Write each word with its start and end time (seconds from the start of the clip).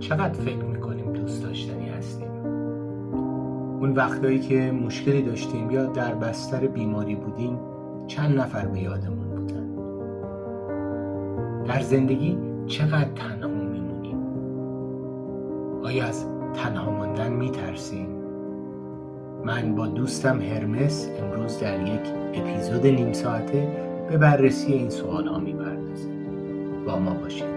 چقدر 0.00 0.32
فکر 0.32 0.64
می‌کنیم 0.64 1.12
دوست 1.12 1.42
داشتنی 1.42 1.88
هستیم؟ 1.88 2.30
اون 3.80 3.92
وقتایی 3.92 4.38
که 4.38 4.72
مشکلی 4.72 5.22
داشتیم 5.22 5.70
یا 5.70 5.86
در 5.86 6.14
بستر 6.14 6.66
بیماری 6.66 7.14
بودیم 7.14 7.58
چند 8.06 8.38
نفر 8.38 8.66
به 8.66 8.80
یادمون 8.80 9.28
بودن؟ 9.28 9.74
در 11.64 11.80
زندگی 11.80 12.38
چقدر 12.66 13.08
تنها 13.14 13.48
میمونیم؟ 13.48 14.18
آیا 15.84 16.04
از 16.04 16.26
تنها 16.54 16.90
ماندن 16.90 17.32
میترسیم؟ 17.32 18.08
من 19.44 19.74
با 19.74 19.86
دوستم 19.86 20.40
هرمس 20.40 21.10
امروز 21.20 21.60
در 21.60 21.86
یک 21.86 22.00
اپیزود 22.34 22.86
نیم 22.86 23.12
ساعته 23.12 23.68
به 24.08 24.18
بررسی 24.18 24.72
این 24.72 24.90
سوال 24.90 25.26
ها 25.26 25.40
با 26.86 26.98
ما 26.98 27.14
باشید. 27.14 27.55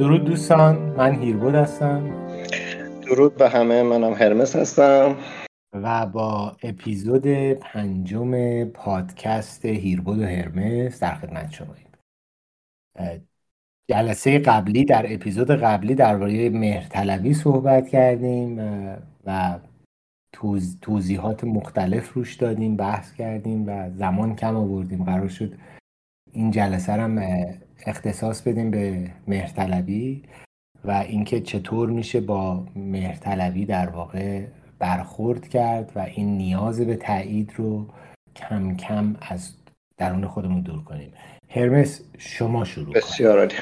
درود 0.00 0.24
دوستان 0.24 0.76
من 0.78 1.14
هیربود 1.14 1.54
هستم. 1.54 2.10
درود 3.02 3.36
به 3.36 3.48
همه 3.48 3.82
منم 3.82 4.12
هرمس 4.12 4.56
هستم. 4.56 5.16
و 5.72 6.06
با 6.06 6.56
اپیزود 6.62 7.26
پنجم 7.52 8.64
پادکست 8.64 9.64
هیربود 9.64 10.18
و 10.18 10.22
هرمس 10.22 11.00
در 11.00 11.14
خدمت 11.14 11.50
شماییم 11.52 11.86
جلسه 13.90 14.38
قبلی 14.38 14.84
در 14.84 15.12
اپیزود 15.12 15.50
قبلی 15.50 15.94
درباره 15.94 16.50
مهرطلبی 16.50 17.34
صحبت 17.34 17.88
کردیم 17.88 18.58
و 19.26 19.58
توضیحات 20.82 21.44
مختلف 21.44 22.12
روش 22.12 22.34
دادیم 22.34 22.76
بحث 22.76 23.12
کردیم 23.12 23.68
و 23.68 23.90
زمان 23.90 24.36
کم 24.36 24.56
آوردیم. 24.56 25.04
قرار 25.04 25.28
شد 25.28 25.52
این 26.32 26.50
جلسه 26.50 26.92
هم 26.92 27.22
اختصاص 27.86 28.42
بدیم 28.42 28.70
به 28.70 29.10
مهرطلبی 29.28 30.22
و 30.84 30.90
اینکه 30.90 31.40
چطور 31.40 31.90
میشه 31.90 32.20
با 32.20 32.64
مهرطلبی 32.76 33.66
در 33.66 33.88
واقع 33.88 34.42
برخورد 34.78 35.48
کرد 35.48 35.92
و 35.96 36.06
این 36.16 36.36
نیاز 36.36 36.80
به 36.80 36.96
تایید 36.96 37.52
رو 37.56 37.86
کم 38.36 38.76
کم 38.76 39.16
از 39.20 39.52
درون 39.98 40.26
خودمون 40.26 40.60
دور 40.60 40.84
کنیم. 40.84 41.12
هرمس 41.48 42.00
شما 42.18 42.64
شروع 42.64 42.94
بسیار 42.94 43.38
عالی. 43.38 43.54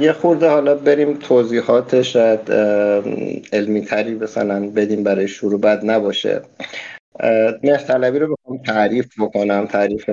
یه 0.00 0.12
خورده 0.12 0.48
حالا 0.48 0.74
بریم 0.74 1.14
توضیحات 1.14 2.02
شاید 2.02 2.52
علمی 3.52 3.80
تری 3.80 4.14
مثلا 4.14 4.70
بدیم 4.70 5.02
برای 5.02 5.28
شروع 5.28 5.60
بد 5.60 5.84
نباشه. 5.84 6.42
مهرطلبی 7.62 8.18
رو 8.18 8.36
بخوام 8.36 8.58
تعریف 8.58 9.20
بکنم 9.20 9.66
تعریف 9.66 10.10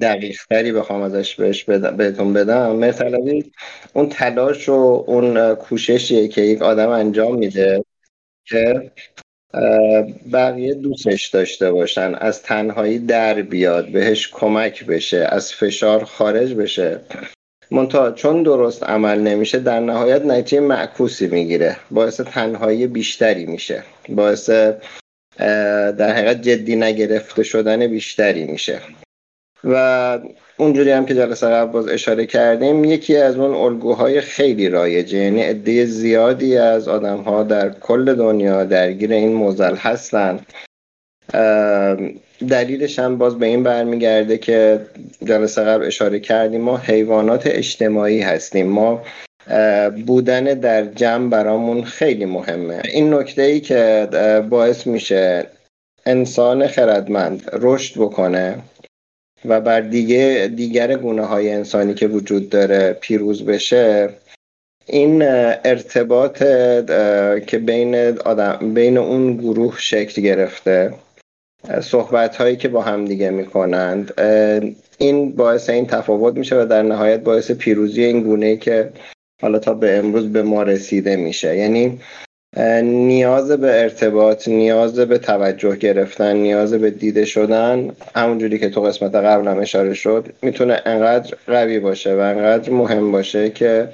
دقیق 0.00 0.40
تری 0.50 0.72
بخوام 0.72 1.02
ازش 1.02 1.34
بهش 1.34 1.64
بدم 1.64 1.96
بهتون 1.96 2.32
بدم. 2.32 2.72
مهرطلبی 2.72 3.52
اون 3.92 4.08
تلاش 4.08 4.68
و 4.68 5.04
اون 5.06 5.54
کوششیه 5.54 6.28
که 6.28 6.40
یک 6.40 6.62
آدم 6.62 6.88
انجام 6.88 7.38
میده 7.38 7.84
که 8.44 8.90
بقیه 10.32 10.74
دوستش 10.74 11.26
داشته 11.26 11.72
باشن 11.72 12.14
از 12.14 12.42
تنهایی 12.42 12.98
در 12.98 13.42
بیاد 13.42 13.88
بهش 13.88 14.28
کمک 14.32 14.84
بشه 14.86 15.26
از 15.30 15.52
فشار 15.52 16.04
خارج 16.04 16.54
بشه. 16.54 17.00
منتها 17.70 18.12
چون 18.12 18.42
درست 18.42 18.82
عمل 18.82 19.18
نمیشه 19.20 19.58
در 19.58 19.80
نهایت 19.80 20.22
نتیجه 20.22 20.60
معکوسی 20.60 21.26
می‌گیره. 21.26 21.76
باعث 21.90 22.20
تنهایی 22.20 22.86
بیشتری 22.86 23.46
میشه. 23.46 23.82
باعث 24.08 24.50
در 25.98 26.12
حقیقت 26.12 26.42
جدی 26.42 26.76
نگرفته 26.76 27.42
شدن 27.42 27.86
بیشتری 27.86 28.44
میشه. 28.44 28.80
و 29.64 30.18
اونجوری 30.56 30.90
هم 30.90 31.06
که 31.06 31.14
جلسه 31.14 31.46
قبل 31.46 31.72
باز 31.72 31.88
اشاره 31.88 32.26
کردیم 32.26 32.84
یکی 32.84 33.16
از 33.16 33.36
اون 33.36 33.54
الگوهای 33.54 34.20
خیلی 34.20 34.68
رایجه 34.68 35.18
یعنی 35.18 35.42
عده 35.42 35.84
زیادی 35.84 36.56
از 36.56 36.88
آدم 36.88 37.16
ها 37.16 37.42
در 37.42 37.70
کل 37.70 38.14
دنیا 38.14 38.64
درگیر 38.64 39.12
این 39.12 39.32
موزل 39.32 39.76
هستن. 39.76 40.40
دلیلش 42.48 42.98
هم 42.98 43.18
باز 43.18 43.38
به 43.38 43.46
این 43.46 43.62
برمیگرده 43.62 44.38
که 44.38 44.80
جلسه 45.24 45.62
قبل 45.62 45.86
اشاره 45.86 46.20
کردیم 46.20 46.60
ما 46.60 46.76
حیوانات 46.76 47.46
اجتماعی 47.46 48.20
هستیم. 48.20 48.66
ما 48.66 49.02
بودن 50.06 50.44
در 50.44 50.84
جمع 50.84 51.30
برامون 51.30 51.84
خیلی 51.84 52.24
مهمه. 52.24 52.82
این 52.92 53.14
نکته 53.14 53.42
ای 53.42 53.60
که 53.60 54.08
باعث 54.50 54.86
میشه 54.86 55.46
انسان 56.06 56.66
خردمند 56.66 57.50
رشد 57.52 58.00
بکنه 58.00 58.58
و 59.48 59.60
بر 59.60 59.80
دیگه 59.80 60.50
دیگر 60.56 60.96
گونه 60.96 61.22
های 61.22 61.50
انسانی 61.50 61.94
که 61.94 62.06
وجود 62.06 62.48
داره 62.48 62.92
پیروز 62.92 63.44
بشه 63.44 64.08
این 64.86 65.22
ارتباط 65.64 66.38
که 67.46 67.58
بین 67.66 67.94
آدم 68.18 68.74
بین 68.74 68.98
اون 68.98 69.36
گروه 69.36 69.74
شکل 69.78 70.22
گرفته 70.22 70.94
صحبت 71.80 72.36
هایی 72.36 72.56
که 72.56 72.68
با 72.68 72.82
هم 72.82 73.04
دیگه 73.04 73.30
می‌کنند 73.30 74.20
این 74.98 75.32
باعث 75.32 75.70
این 75.70 75.86
تفاوت 75.86 76.36
میشه 76.36 76.62
و 76.62 76.66
در 76.66 76.82
نهایت 76.82 77.20
باعث 77.20 77.50
پیروزی 77.50 78.04
این 78.04 78.22
گونه 78.22 78.56
که 78.56 78.92
حالا 79.42 79.58
تا 79.58 79.74
به 79.74 79.98
امروز 79.98 80.32
به 80.32 80.42
ما 80.42 80.62
رسیده 80.62 81.16
میشه. 81.16 81.56
یعنی 81.56 82.00
نیاز 82.82 83.50
به 83.50 83.82
ارتباط 83.82 84.48
نیاز 84.48 84.98
به 84.98 85.18
توجه 85.18 85.76
گرفتن 85.76 86.36
نیاز 86.36 86.74
به 86.74 86.90
دیده 86.90 87.24
شدن 87.24 87.90
همونجوری 88.14 88.58
که 88.58 88.70
تو 88.70 88.80
قسمت 88.80 89.14
قبلم 89.14 89.58
اشاره 89.58 89.94
شد 89.94 90.28
می‌تونه 90.42 90.80
انقدر 90.86 91.36
قوی 91.46 91.78
باشه 91.80 92.16
و 92.16 92.18
انقدر 92.18 92.72
مهم 92.72 93.12
باشه 93.12 93.50
که 93.50 93.88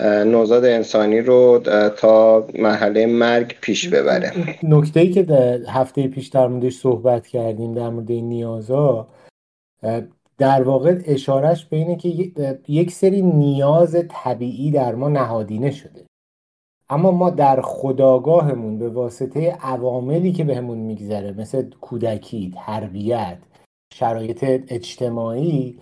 نوزاد 0.00 0.64
انسانی 0.64 1.20
رو 1.20 1.62
تا 1.96 2.46
مرحله 2.58 3.06
مرگ 3.06 3.54
پیش 3.60 3.88
ببره. 3.88 4.32
نکته 4.62 5.00
ای 5.00 5.10
که 5.10 5.22
در 5.22 5.58
هفته 5.68 6.08
پیش 6.08 6.28
در 6.28 6.46
موردش 6.46 6.74
صحبت 6.74 7.26
کردیم 7.26 7.74
در 7.74 7.88
مورد 7.88 8.10
این 8.10 8.28
نیازها 8.28 9.08
در 10.38 10.62
واقع 10.62 10.98
اشارش 11.06 11.66
به 11.66 11.76
اینه 11.76 11.96
که 11.96 12.08
یک 12.68 12.90
سری 12.90 13.22
نیاز 13.22 13.96
طبیعی 14.24 14.70
در 14.70 14.94
ما 14.94 15.08
نهادینه 15.08 15.70
شده. 15.70 16.06
اما 16.88 17.10
ما 17.10 17.30
در 17.30 17.60
خداگاهمون 17.60 18.78
به 18.78 18.88
واسطه 18.88 19.50
عواملی 19.50 20.32
که 20.32 20.44
بهمون 20.44 20.78
میگذره 20.78 21.32
مثل 21.32 21.70
کودکی، 21.80 22.54
تربیت، 22.56 23.38
شرایط 23.94 24.44
اجتماعی 24.68 25.78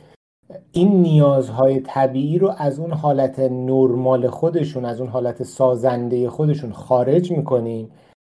این 0.73 1.03
نیازهای 1.03 1.81
طبیعی 1.81 2.39
رو 2.39 2.53
از 2.59 2.79
اون 2.79 2.93
حالت 2.93 3.39
نرمال 3.39 4.29
خودشون 4.29 4.85
از 4.85 5.01
اون 5.01 5.11
حالت 5.11 5.43
سازنده 5.43 6.31
خودشون 6.31 6.73
خارج 6.73 7.33
می‌کنیم 7.33 7.91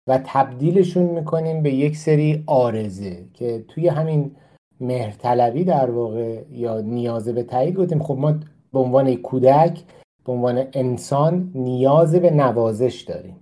و 0.09 0.20
تبدیلشون 0.25 1.03
می‌کنیم 1.03 1.62
به 1.62 1.70
یک 1.70 1.97
سری 1.97 2.44
آرزه 2.47 3.25
که 3.34 3.64
توی 3.69 3.88
همین 3.88 4.36
مهرطلبی 4.80 5.64
در 5.64 5.91
واقع 5.91 6.42
یا 6.50 6.80
نیازه 6.80 7.32
به 7.32 7.42
تایید 7.42 7.76
گفتیم 7.76 8.03
خب 8.03 8.19
ما 8.19 8.34
به 8.72 8.78
عنوان 8.78 9.14
کودک 9.14 9.84
به 10.30 10.34
عنوان 10.34 10.66
انسان 10.72 11.50
نیاز 11.54 12.14
به 12.14 12.30
نوازش 12.30 13.00
داریم. 13.00 13.36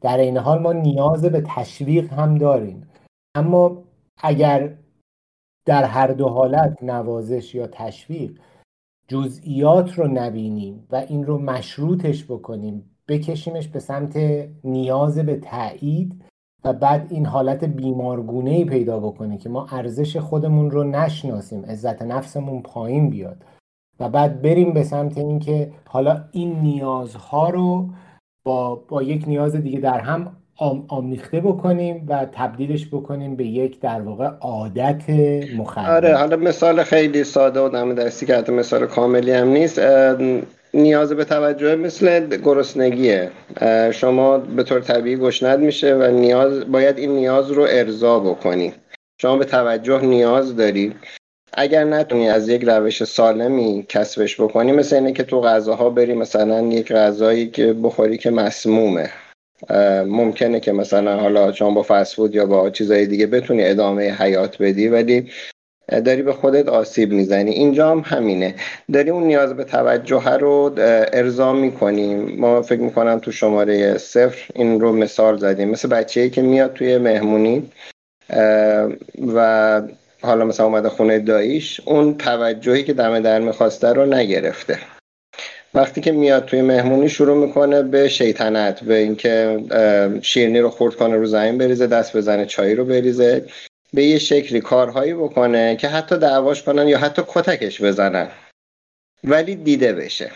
در 0.00 0.18
این 0.18 0.36
حال 0.36 0.58
ما 0.58 0.72
نیاز 0.72 1.24
به 1.24 1.42
تشویق 1.46 2.12
هم 2.12 2.38
داریم. 2.38 2.88
اما 3.34 3.82
اگر 4.22 4.76
در 5.66 5.84
هر 5.84 6.06
دو 6.06 6.28
حالت 6.28 6.82
نوازش 6.82 7.54
یا 7.54 7.66
تشویق 7.66 8.38
جزئیات 9.08 9.92
رو 9.92 10.08
نبینیم 10.08 10.86
و 10.90 10.96
این 10.96 11.26
رو 11.26 11.38
مشروطش 11.38 12.24
بکنیم 12.24 12.96
بکشیمش 13.08 13.68
به 13.68 13.78
سمت 13.78 14.16
نیاز 14.64 15.18
به 15.18 15.36
تایید 15.36 16.24
و 16.64 16.72
بعد 16.72 17.12
این 17.12 17.26
حالت 17.26 17.64
بیمارگونه 17.64 18.50
ای 18.50 18.64
پیدا 18.64 19.00
بکنه 19.00 19.38
که 19.38 19.48
ما 19.48 19.66
ارزش 19.66 20.16
خودمون 20.16 20.70
رو 20.70 20.84
نشناسیم 20.84 21.64
عزت 21.64 22.02
نفسمون 22.02 22.62
پایین 22.62 23.10
بیاد. 23.10 23.44
و 24.00 24.08
بعد 24.08 24.42
بریم 24.42 24.72
به 24.72 24.84
سمت 24.84 25.18
اینکه 25.18 25.70
حالا 25.88 26.24
این 26.32 26.60
نیازها 26.60 27.50
رو 27.50 27.88
با, 28.44 28.74
با 28.74 29.02
یک 29.02 29.24
نیاز 29.26 29.56
دیگه 29.56 29.80
در 29.80 30.00
هم 30.00 30.36
آمیخته 30.88 31.40
بکنیم 31.40 32.06
و 32.08 32.26
تبدیلش 32.32 32.86
بکنیم 32.86 33.36
به 33.36 33.44
یک 33.44 33.80
در 33.80 34.00
واقع 34.00 34.26
عادت 34.26 35.10
مخدر 35.56 35.96
آره 35.96 36.16
حالا 36.16 36.36
مثال 36.36 36.82
خیلی 36.82 37.24
ساده 37.24 37.60
و 37.60 37.68
دم 37.68 37.94
دستی 37.94 38.32
حتی 38.32 38.52
مثال 38.52 38.86
کاملی 38.86 39.32
هم 39.32 39.48
نیست. 39.48 39.80
نیاز 40.74 41.12
به 41.12 41.24
توجه 41.24 41.76
مثل 41.76 42.26
گرسنگیه. 42.36 43.30
شما 43.92 44.38
به 44.38 44.62
طور 44.62 44.80
طبیعی 44.80 45.16
گشنت 45.16 45.58
میشه 45.58 45.94
و 45.94 46.10
نیاز 46.10 46.72
باید 46.72 46.98
این 46.98 47.10
نیاز 47.10 47.50
رو 47.50 47.66
ارضا 47.68 48.20
بکنی. 48.20 48.72
شما 49.20 49.36
به 49.36 49.44
توجه 49.44 50.00
نیاز 50.00 50.56
داری. 50.56 50.94
اگر 51.58 51.84
نتونی 51.84 52.28
از 52.28 52.48
یک 52.48 52.64
روش 52.64 53.04
سالمی 53.04 53.86
کسبش 53.88 54.40
بکنی 54.40 54.72
مثل 54.72 54.96
اینه 54.96 55.12
که 55.12 55.22
تو 55.22 55.40
غذاها 55.40 55.90
بری 55.90 56.14
مثلا 56.14 56.62
یک 56.62 56.92
غذایی 56.92 57.50
که 57.50 57.72
بخوری 57.72 58.18
که 58.18 58.30
مسمومه. 58.30 59.10
ممکنه 60.06 60.60
که 60.60 60.72
مثلا 60.72 61.20
حالا 61.20 61.52
شما 61.52 61.70
با 61.70 61.82
فسفود 61.82 62.34
یا 62.34 62.46
با 62.46 62.70
چیزهای 62.70 63.06
دیگه 63.06 63.26
بتونی 63.26 63.64
ادامه 63.64 64.22
حیات 64.22 64.62
بدی 64.62 64.88
ولی 64.88 65.30
داری 65.88 66.22
به 66.22 66.32
خودت 66.32 66.68
آسیب 66.68 67.12
می‌زنی. 67.12 67.50
اینجا 67.50 67.90
هم 67.90 68.02
همینه. 68.06 68.54
داری 68.92 69.10
اون 69.10 69.24
نیاز 69.24 69.54
به 69.54 69.64
توجه 69.64 70.36
رو 70.36 70.72
ارضا 71.12 71.52
می‌کنیم 71.52 72.36
ما 72.38 72.62
فکر 72.62 72.80
می‌کنم 72.80 73.18
تو 73.18 73.32
شماره 73.32 73.98
صفر 73.98 74.48
این 74.54 74.80
رو 74.80 74.92
مثال 74.92 75.36
زدیم. 75.36 75.70
مثل 75.70 75.88
بچه 75.88 76.30
که 76.30 76.42
میاد 76.42 76.72
توی 76.72 76.98
مهمونی 76.98 77.70
و 79.34 79.82
حالا 80.22 80.44
مثلا 80.44 80.66
اومده 80.66 80.88
خونه 80.88 81.18
داییش 81.18 81.80
اون 81.84 82.16
توجهی 82.16 82.84
که 82.84 82.92
دم 82.92 83.20
در 83.20 83.40
می‌خواسته 83.40 83.88
رو 83.88 84.06
نگرفته. 84.06 84.78
وقتی 85.74 86.00
که 86.00 86.12
میاد 86.12 86.44
توی 86.44 86.62
مهمونی 86.62 87.08
شروع 87.08 87.46
می‌کنه 87.46 87.82
به 87.82 88.08
شیطنت 88.08 88.84
به 88.84 88.94
اینکه 88.94 89.64
شیرنی 90.22 90.60
رو 90.60 90.70
خورد 90.70 90.94
کنه 90.94 91.16
رو 91.16 91.26
زمین 91.26 91.58
بریزه 91.58 91.86
دست 91.86 92.16
بزنه 92.16 92.46
چای 92.46 92.74
رو 92.74 92.84
بریزه 92.84 93.46
به 93.94 94.04
یه 94.04 94.18
شکلی 94.18 94.60
کارهایی 94.60 95.14
بکنه 95.14 95.76
که 95.76 95.88
حتی 95.88 96.18
دعواش 96.18 96.62
کنن 96.62 96.88
یا 96.88 96.98
حتی 96.98 97.22
کتکش 97.26 97.82
بزنن. 97.82 98.28
ولی 99.24 99.54
دیده 99.54 99.92
بشه. 99.92 100.30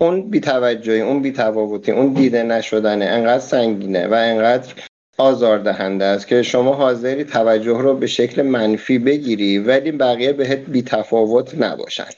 اون 0.00 0.30
بیتوجهی 0.30 1.00
اون 1.00 1.22
بیتفاوتی 1.22 1.92
اون 1.92 2.12
دیده 2.12 2.42
نشدنه 2.42 3.04
انقدر 3.04 3.38
سنگینه 3.38 4.06
و 4.06 4.14
انقدر 4.14 4.74
آزاردهنده 5.18 6.04
است 6.04 6.26
که 6.26 6.42
شما 6.42 6.74
حاضری 6.74 7.24
توجه 7.24 7.78
رو 7.78 7.96
به 7.96 8.06
شکل 8.06 8.42
منفی 8.42 8.98
بگیری 8.98 9.58
ولی 9.58 9.92
بقیه 9.92 10.32
بهت 10.32 10.58
بیتفاوت 10.58 11.54
نباشن. 11.54 12.10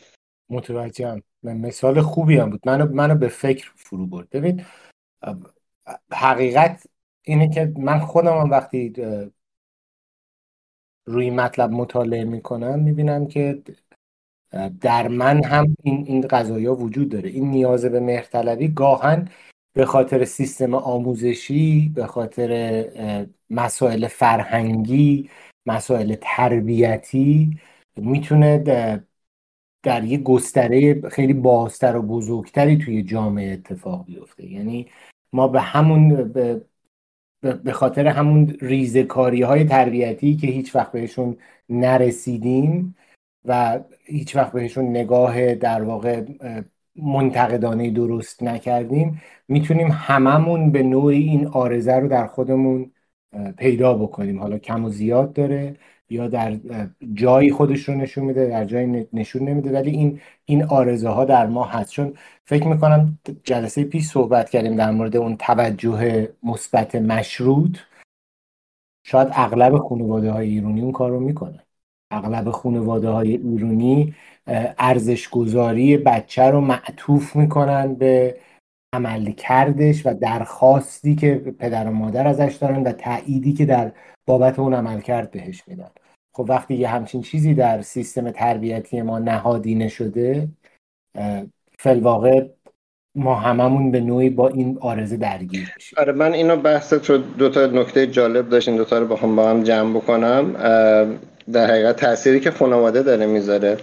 متوجهم. 0.50 1.22
مثال 1.42 2.00
خوبی 2.00 2.36
هم 2.36 2.50
بود. 2.50 2.60
منو 2.66 2.86
منو 2.92 3.14
به 3.14 3.28
فکر 3.28 3.72
فرو 3.76 4.06
برد. 4.06 4.30
ببین 4.30 4.64
حقیقت 6.12 6.86
اینه 7.22 7.48
که 7.48 7.72
من 7.78 7.98
خودم 7.98 8.50
وقتی 8.50 8.92
روی 11.06 11.30
مطلب 11.30 11.70
مطالعه 11.70 12.24
می‌کنم 12.24 12.82
می‌بینم 12.82 13.26
که 13.26 13.62
در 14.80 15.08
من 15.08 15.44
هم 15.44 15.76
این 15.82 16.04
این 16.06 16.20
قضايا 16.20 16.74
وجود 16.74 17.08
داره. 17.08 17.30
این 17.30 17.50
نیاز 17.50 17.84
به 17.84 18.00
مهرطلبی 18.00 18.68
گاهن 18.68 19.28
به 19.76 19.86
خاطر 19.86 20.24
سیستم 20.24 20.74
آموزشی 20.74 21.92
به 21.94 22.06
خاطر 22.06 22.84
مسائل 23.50 24.06
فرهنگی 24.08 25.30
مسائل 25.66 26.16
تربیتی 26.20 27.60
می‌تونه 27.96 28.58
در 29.82 30.04
یه 30.04 30.18
گستره 30.18 31.08
خیلی 31.08 31.32
بازتر 31.32 31.96
و 31.96 32.02
بزرگتری 32.02 32.78
توی 32.78 33.02
جامعه 33.02 33.52
اتفاق 33.52 34.06
بیفته. 34.06 34.46
یعنی 34.46 34.86
ما 35.32 35.48
به 35.48 35.60
همون 35.60 36.32
به 36.32 36.62
به 37.40 37.72
خاطر 37.72 38.06
همون 38.06 38.56
ریزکاری 38.60 39.42
های 39.42 39.64
تربیتی 39.64 40.36
که 40.36 40.46
هیچ 40.46 40.76
وقت 40.76 40.92
بهشون 40.92 41.36
نرسیدیم 41.68 42.96
و 43.44 43.80
هیچ 44.04 44.36
وقت 44.36 44.52
بهشون 44.52 44.84
نگاه 44.90 45.54
در 45.54 45.82
واقع 45.82 46.24
منتقدانه 47.02 47.90
درست 47.90 48.42
نکردیم 48.42 49.22
می‌تونیم 49.48 49.88
هممون 49.92 50.70
به 50.72 50.82
نوعی 50.82 51.22
این 51.22 51.46
آرزه 51.46 51.94
رو 51.94 52.08
در 52.08 52.26
خودمون 52.26 52.90
پیدا 53.58 53.94
بکنیم. 53.94 54.40
حالا 54.40 54.58
کم 54.58 54.84
و 54.84 54.90
زیاد 54.90 55.32
داره 55.32 55.76
یا 56.10 56.28
در 56.28 56.56
جایی 57.14 57.50
خودش 57.50 57.88
رو 57.88 57.94
نشون 57.94 58.24
میده 58.24 58.48
در 58.48 58.64
جایی 58.64 59.08
نشون 59.12 59.48
نمیده 59.48 59.72
ولی 59.72 59.90
این 59.90 60.20
این 60.44 60.64
آرزه 60.64 61.08
ها 61.08 61.24
در 61.24 61.46
ما 61.46 61.64
هست. 61.64 61.90
چون 61.90 62.14
فکر 62.44 62.68
می‌کنم 62.68 63.18
جلسه 63.44 63.84
پیش 63.84 64.06
صحبت 64.06 64.50
کردیم 64.50 64.76
در 64.76 64.90
مورد 64.90 65.16
اون 65.16 65.36
توجه 65.36 66.28
مثبت 66.42 66.94
مشروط. 66.94 67.78
شاید 69.04 69.28
اغلب 69.32 69.78
خانواده 69.78 70.30
های 70.30 70.48
ایرانی 70.48 70.80
اون 70.80 70.92
کار 70.92 71.10
رو 71.10 71.20
می‌کنن. 71.20 71.65
اغلب 72.10 72.50
خانواده 72.50 73.08
های 73.08 73.36
ایرانی 73.36 74.14
ارزش 74.78 75.28
گذاری 75.28 75.96
بچه 75.96 76.42
رو 76.42 76.60
معطوف 76.60 77.36
می‌کنن 77.36 77.94
به 77.94 78.36
عمل 78.94 79.30
کردش 79.30 80.06
و 80.06 80.14
درخواستی 80.14 81.14
که 81.14 81.34
پدر 81.58 81.88
و 81.88 81.92
مادر 81.92 82.26
ازش 82.26 82.54
دارن 82.54 82.82
و 82.82 82.92
تأییدی 82.92 83.52
که 83.52 83.64
در 83.66 83.92
بابت 84.26 84.58
اون 84.58 84.74
عمل 84.74 85.00
کرد 85.00 85.30
بهش 85.30 85.62
میدن. 85.66 85.90
خب 86.36 86.46
وقتی 86.48 86.74
یه 86.74 86.88
همچین 86.88 87.22
چیزی 87.22 87.54
در 87.54 87.82
سیستم 87.82 88.30
تربیتی 88.30 89.02
ما 89.02 89.18
نهادینه 89.18 89.88
شده 89.88 90.48
فلواقع 91.78 92.46
ما 93.14 93.34
هممون 93.34 93.90
به 93.90 94.00
نوعی 94.00 94.30
با 94.30 94.48
این 94.48 94.78
آرزه 94.80 95.16
درگیر 95.16 95.72
میشیم. 95.76 95.98
آره 95.98 96.12
من 96.12 96.32
اینو 96.32 96.56
بحثت 96.56 97.10
رو 97.10 97.18
دو 97.18 97.48
تا 97.48 97.66
نکته 97.66 98.06
جالب 98.06 98.48
داشتین 98.48 98.76
دو 98.76 98.84
تا 98.84 98.98
رو 98.98 99.06
بخوام 99.06 99.36
با 99.36 99.50
هم 99.50 99.62
جمع 99.62 99.96
بکنم. 99.96 100.56
در 101.52 101.70
حقیقت 101.70 101.96
تأثیری 101.96 102.40
که 102.40 102.50
خانواده 102.50 103.02
داره 103.02 103.26
می‌ذاره 103.26 103.76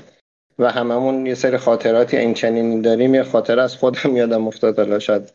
و 0.60 0.72
هممون 0.72 1.26
یه 1.26 1.36
سری 1.36 1.58
خاطراتی 1.58 2.18
این 2.18 2.34
چنینی 2.34 2.82
داریم 2.82 3.16
یه 3.16 3.24
خاطر 3.24 3.60
از 3.60 3.76
خودم 3.76 4.18
یادم 4.18 4.48
افتاد 4.48 4.78
حالا 4.78 5.00
شاید 5.00 5.34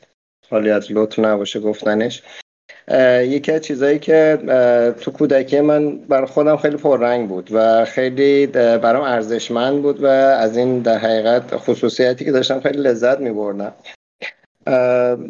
حالی 0.51 0.71
از 0.71 0.93
لطف 0.93 1.19
نباشه 1.19 1.61
گفتنش. 1.61 2.23
یکی 3.23 3.53
از 3.53 3.61
چیزایی 3.61 3.99
که 3.99 4.39
تو 5.01 5.11
کودکی 5.11 5.61
من 5.61 5.99
بر 5.99 6.25
خودم 6.25 6.57
خیلی 6.57 6.77
پررنگ 6.77 7.29
بود 7.29 7.49
و 7.53 7.85
خیلی 7.85 8.47
برام 8.47 9.03
ارزشمند 9.03 9.83
بود 9.83 10.03
و 10.03 10.07
از 10.07 10.57
این 10.57 10.79
در 10.79 10.99
حقیقت 10.99 11.57
خصوصیتی 11.57 12.25
که 12.25 12.33
داشتم 12.33 12.61
خیلی 12.61 12.79
لذت 12.79 13.21
می 13.21 13.33
بردم 13.33 13.73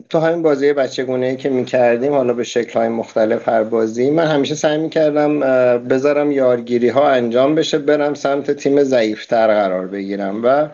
تو 0.08 0.18
همین 0.18 0.42
بازی 0.42 0.72
بچگونه 0.72 1.26
ای 1.26 1.36
که 1.36 1.48
می‌کردیم 1.48 2.12
حالا 2.12 2.32
به 2.32 2.44
شکل 2.44 2.78
های 2.78 2.88
مختلف 2.88 3.48
هر 3.48 3.62
بازی 3.62 4.10
من 4.10 4.26
همیشه 4.26 4.54
سعی 4.54 4.78
می‌کردم 4.78 5.40
بذارم 5.78 6.32
یارگیری 6.32 6.88
ها 6.88 7.08
انجام 7.08 7.54
بشه 7.54 7.78
برم 7.78 8.14
سمت 8.14 8.50
تیم 8.50 8.82
ضعیفتر 8.82 9.46
قرار 9.46 9.86
بگیرم 9.86 10.44
و 10.44 10.68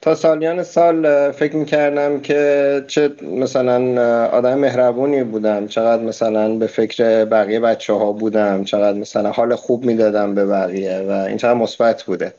تا 0.00 0.14
سالیان 0.14 0.62
سال 0.62 1.30
فکر 1.32 1.56
می‌کردم 1.56 2.20
که 2.20 2.84
چه 2.86 3.10
مثلا 3.22 4.02
آدم 4.26 4.58
مهربونی 4.58 5.24
بودم 5.24 5.66
چقدر 5.66 6.02
مثلا 6.02 6.54
به 6.54 6.66
فکر 6.66 7.24
بقیه 7.24 7.60
بچه 7.60 7.92
ها 7.92 8.12
بودم 8.12 8.64
چقدر 8.64 8.98
مثلا 8.98 9.30
حال 9.30 9.54
خوب 9.54 9.84
می‌دادم 9.84 10.34
به 10.34 10.46
بقیه 10.46 10.98
و 11.08 11.10
این 11.10 11.36
چقدر 11.36 11.54
مثبت 11.54 12.02
بوده. 12.02 12.34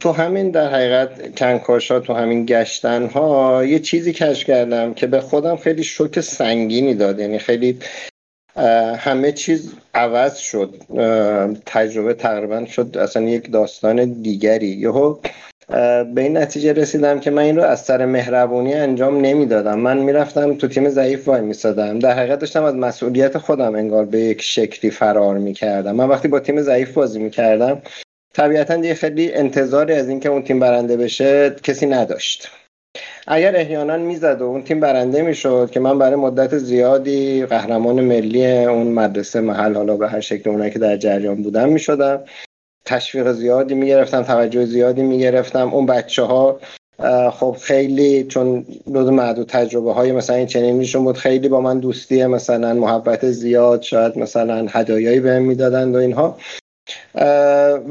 تو 0.00 0.12
همین 0.12 0.50
در 0.50 0.68
حقیقت 0.68 1.38
کنکاشا 1.38 2.00
تو 2.00 2.12
همین 2.12 2.46
گشتن 2.46 3.06
ها 3.06 3.64
یه 3.64 3.78
چیزی 3.78 4.12
کشف 4.12 4.46
کردم 4.46 4.94
که 4.94 5.06
به 5.06 5.20
خودم 5.20 5.56
خیلی 5.56 5.84
شوک 5.84 6.20
سنگینی 6.20 6.94
داد. 6.94 7.20
یعنی 7.20 7.38
خیلی 7.38 7.78
همه 8.96 9.32
چیز 9.32 9.72
عوض 9.94 10.36
شد. 10.36 10.74
تجربه 11.66 12.14
تقریبا 12.14 12.64
شد 12.64 12.98
اصلا 13.00 13.22
یک 13.22 13.52
داستان 13.52 14.04
دیگری. 14.22 14.68
یهو 14.68 15.16
به 16.14 16.20
این 16.20 16.36
نتیجه 16.36 16.72
رسیدم 16.72 17.20
که 17.20 17.30
من 17.30 17.42
این 17.42 17.56
رو 17.56 17.62
از 17.62 17.80
سر 17.80 18.06
مهربونی 18.06 18.74
انجام 18.74 19.20
نمی‌دادم. 19.20 19.78
من 19.78 19.98
می‌رفتم 19.98 20.54
تو 20.54 20.68
تیم 20.68 20.88
ضعیف 20.88 21.28
وای 21.28 21.40
میسادم 21.40 21.98
در 21.98 22.12
حقیقت 22.18 22.38
داشتم 22.38 22.64
از 22.64 22.74
مسئولیت 22.74 23.38
خودم 23.38 23.74
انگار 23.74 24.04
به 24.04 24.18
یک 24.18 24.42
شکلی 24.42 24.90
فرار 24.90 25.38
می‌کردم. 25.38 25.92
من 25.92 26.08
وقتی 26.08 26.28
با 26.28 26.40
تیم 26.40 26.62
ضعیف 26.62 26.92
بازی 26.92 27.18
می‌کردم 27.18 27.82
طبیعتا 28.36 28.76
دیگه 28.76 28.94
خیلی 28.94 29.32
انتظاری 29.32 29.92
از 29.92 30.08
اینکه 30.08 30.28
اون 30.28 30.42
تیم 30.42 30.58
برنده 30.58 30.96
بشه 30.96 31.56
کسی 31.62 31.86
نداشت. 31.86 32.48
اگر 33.26 33.56
احیانا 33.56 33.96
می‌زد 33.96 34.40
و 34.40 34.44
اون 34.44 34.62
تیم 34.62 34.80
برنده 34.80 35.22
می‌شد 35.22 35.70
که 35.72 35.80
من 35.80 35.98
برای 35.98 36.16
مدت 36.16 36.58
زیادی 36.58 37.46
قهرمان 37.46 38.00
ملی 38.00 38.46
اون 38.46 38.86
مدرسه 38.86 39.40
محل 39.40 39.74
حالا 39.74 39.96
به 39.96 40.08
هر 40.08 40.20
شکل 40.20 40.50
اونایی 40.50 40.70
که 40.70 40.78
در 40.78 40.96
جریان 40.96 41.42
بودم 41.42 41.68
می‌شدم. 41.68 42.20
تشویق 42.84 43.32
زیادی 43.32 43.74
می‌گرفتم 43.74 44.22
توجه 44.22 44.64
زیادی 44.64 45.02
می‌گرفتم. 45.02 45.74
اون 45.74 45.86
بچه 45.86 46.22
ها 46.22 46.60
خب 47.32 47.56
خیلی 47.60 48.24
چون 48.24 48.66
دو 48.92 49.10
معدود 49.10 49.48
تجربه 49.48 49.92
های 49.92 50.12
مثلا 50.12 50.36
این 50.36 50.46
چنینیشون 50.46 51.04
بود 51.04 51.16
خیلی 51.16 51.48
با 51.48 51.60
من 51.60 51.80
دوستی 51.80 52.26
مثلا 52.26 52.74
محبت 52.74 53.30
زیاد 53.30 53.82
شاید 53.82 54.18
مثلا 54.18 54.66
هدایایی 54.70 55.20
بهم 55.20 55.42
می‌دادند 55.42 55.94
و 55.94 55.98
اینها. 55.98 56.38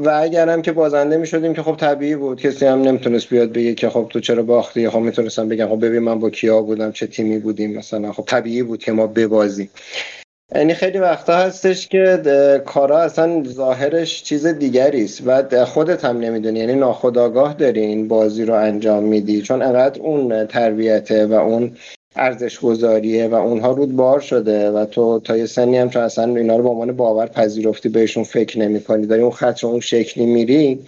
و 0.04 0.20
اگرم 0.22 0.62
که 0.62 0.72
بازنده 0.72 1.16
می 1.16 1.26
شدیم 1.26 1.54
که 1.54 1.62
خب 1.62 1.76
طبیعی 1.76 2.16
بود. 2.16 2.40
کسی 2.40 2.66
هم 2.66 2.82
نمی‌تونست 2.82 3.28
بیاد 3.28 3.52
بگه 3.52 3.74
که 3.74 3.88
خب 3.88 4.06
تو 4.10 4.20
چرا 4.20 4.42
باختی؟ 4.42 4.88
خب 4.88 4.98
می‌تونستم 4.98 5.48
بگم 5.48 5.68
خب 5.68 5.84
ببین 5.86 5.98
من 5.98 6.18
با 6.18 6.30
کیا 6.30 6.62
بودم 6.62 6.92
چه 6.92 7.06
تیمی 7.06 7.38
بودیم 7.38 7.78
مثلا. 7.78 8.12
خب 8.12 8.24
طبیعی 8.26 8.62
بود 8.62 8.84
که 8.84 8.92
ما 8.92 9.06
ببازیم. 9.06 9.70
یعنی 10.54 10.74
خیلی 10.74 10.98
وقتا 10.98 11.36
هستش 11.36 11.88
که 11.88 12.62
کارا 12.66 12.98
اصلا 12.98 13.44
ظاهرش 13.44 14.22
چیز 14.22 14.46
دیگری 14.46 15.04
است. 15.04 15.22
و 15.26 15.64
خودت 15.64 16.04
هم 16.04 16.18
نمی‌دونی 16.18 16.58
یعنی 16.58 16.74
ناخداگاه 16.74 17.54
داری 17.54 17.80
این 17.80 18.08
بازی 18.08 18.44
رو 18.44 18.54
انجام 18.54 19.02
میدی. 19.02 19.42
چون 19.42 19.62
انقدر 19.62 20.00
اون 20.00 20.46
تربیته 20.46 21.26
و 21.26 21.32
اون 21.32 21.76
ارزش 22.16 22.60
گذاریه 22.60 23.28
و 23.28 23.34
اونها 23.34 23.72
رود 23.72 23.96
بار 23.96 24.20
شده 24.20 24.70
و 24.70 24.84
تو 24.84 25.20
تا 25.20 25.36
یه 25.36 25.46
سنی 25.46 25.76
هم 25.76 25.90
چون 25.90 26.02
اصلا 26.02 26.36
اینا 26.36 26.56
رو 26.56 26.62
به 26.62 26.68
عنوان 26.68 26.92
باور 26.92 27.26
پذیرفتی 27.26 27.88
بهشون 27.88 28.24
فکر 28.24 28.58
نمی 28.58 28.84
کنی 28.84 29.06
داری 29.06 29.22
اون 29.22 29.30
خط 29.30 29.64
رو 29.64 29.68
اون 29.68 29.80
شکلی 29.80 30.26
میری 30.26 30.86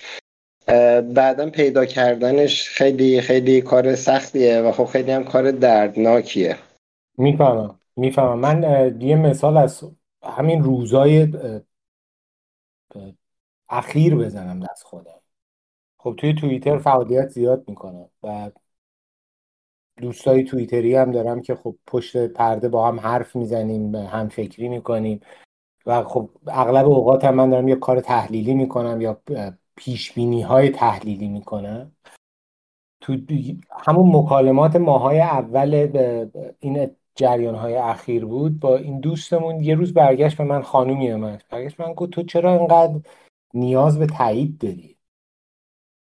بعدا 1.15 1.51
پیدا 1.51 1.85
کردنش 1.85 2.69
خیلی 2.69 3.21
خیلی 3.21 3.61
کار 3.61 3.95
سختیه 3.95 4.61
و 4.61 4.73
خب 4.73 4.85
خیلی 4.85 5.11
هم 5.11 5.25
کار 5.25 5.51
دردناکیه. 5.51 6.57
می‌فهمم 7.19 7.81
می‌فهمم. 7.97 8.39
من 8.39 8.63
یه 9.01 9.17
مثال 9.17 9.57
از 9.57 9.85
همین 10.23 10.63
روزای 10.63 11.33
اخیر 13.69 14.15
بزنم 14.15 14.61
دست 14.61 14.83
خودم. 14.83 15.21
خب 15.99 16.15
توی 16.19 16.35
توییتر 16.35 16.79
فعالیت 16.79 17.29
زیاد 17.29 17.65
می‌کنم 17.69 18.09
و 18.23 18.51
دوستای 20.01 20.45
توییتری 20.45 20.95
هم 20.95 21.11
دارم 21.11 21.43
که 21.43 21.55
خب 21.55 21.77
پشت 21.87 22.17
پرده 22.27 22.69
با 22.69 22.89
هم 22.89 23.01
حرف 23.01 23.37
می‌زنیم 23.37 23.95
هم 23.95 24.29
فکری 24.29 24.69
می‌کنیم 24.69 25.21
و 25.87 26.03
خب 26.05 26.31
اغلب 26.47 26.87
اوقات 26.87 27.25
هم 27.25 27.35
من 27.35 27.51
دارم 27.51 27.69
یه 27.69 27.77
کار 27.77 28.01
تحلیلی 28.01 28.55
می‌کنم 28.55 29.01
یا 29.01 29.21
پیش 29.77 30.13
بینی 30.13 30.43
های 30.43 30.71
تحلیلی 30.71 31.29
می‌کنم. 31.29 31.93
تو 33.01 33.17
همون 33.71 34.17
مکالمات 34.17 34.77
ماهای 34.77 35.21
اول 35.21 35.91
این 36.61 36.91
جریان 37.15 37.55
های 37.55 37.75
اخیر 37.75 38.25
بود 38.25 38.61
با 38.61 38.77
این 38.77 39.01
دوستمون 39.01 39.61
یه 39.61 39.75
روز 39.75 39.95
برگشت 39.95 40.39
به 40.39 40.45
من 40.45 40.63
خانومی 40.63 41.15
من 41.15 41.39
برگشت 41.51 41.81
من 41.81 41.93
گفت 41.93 42.11
تو 42.11 42.23
چرا 42.23 42.53
انقدر 42.61 43.01
نیاز 43.55 43.99
به 43.99 44.07
تایید 44.07 44.59
داری؟ 44.59 44.99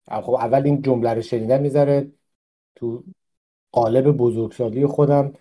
خب 0.07 0.33
اول 0.33 0.61
این 0.65 0.81
جمله 0.81 1.13
رو 1.13 1.21
شنیدم 1.21 1.61
می‌ذاره 1.61 2.11
تو 2.75 3.03
قالب 3.71 4.11
بزرگسالی 4.11 4.85
خودم. 4.85 5.33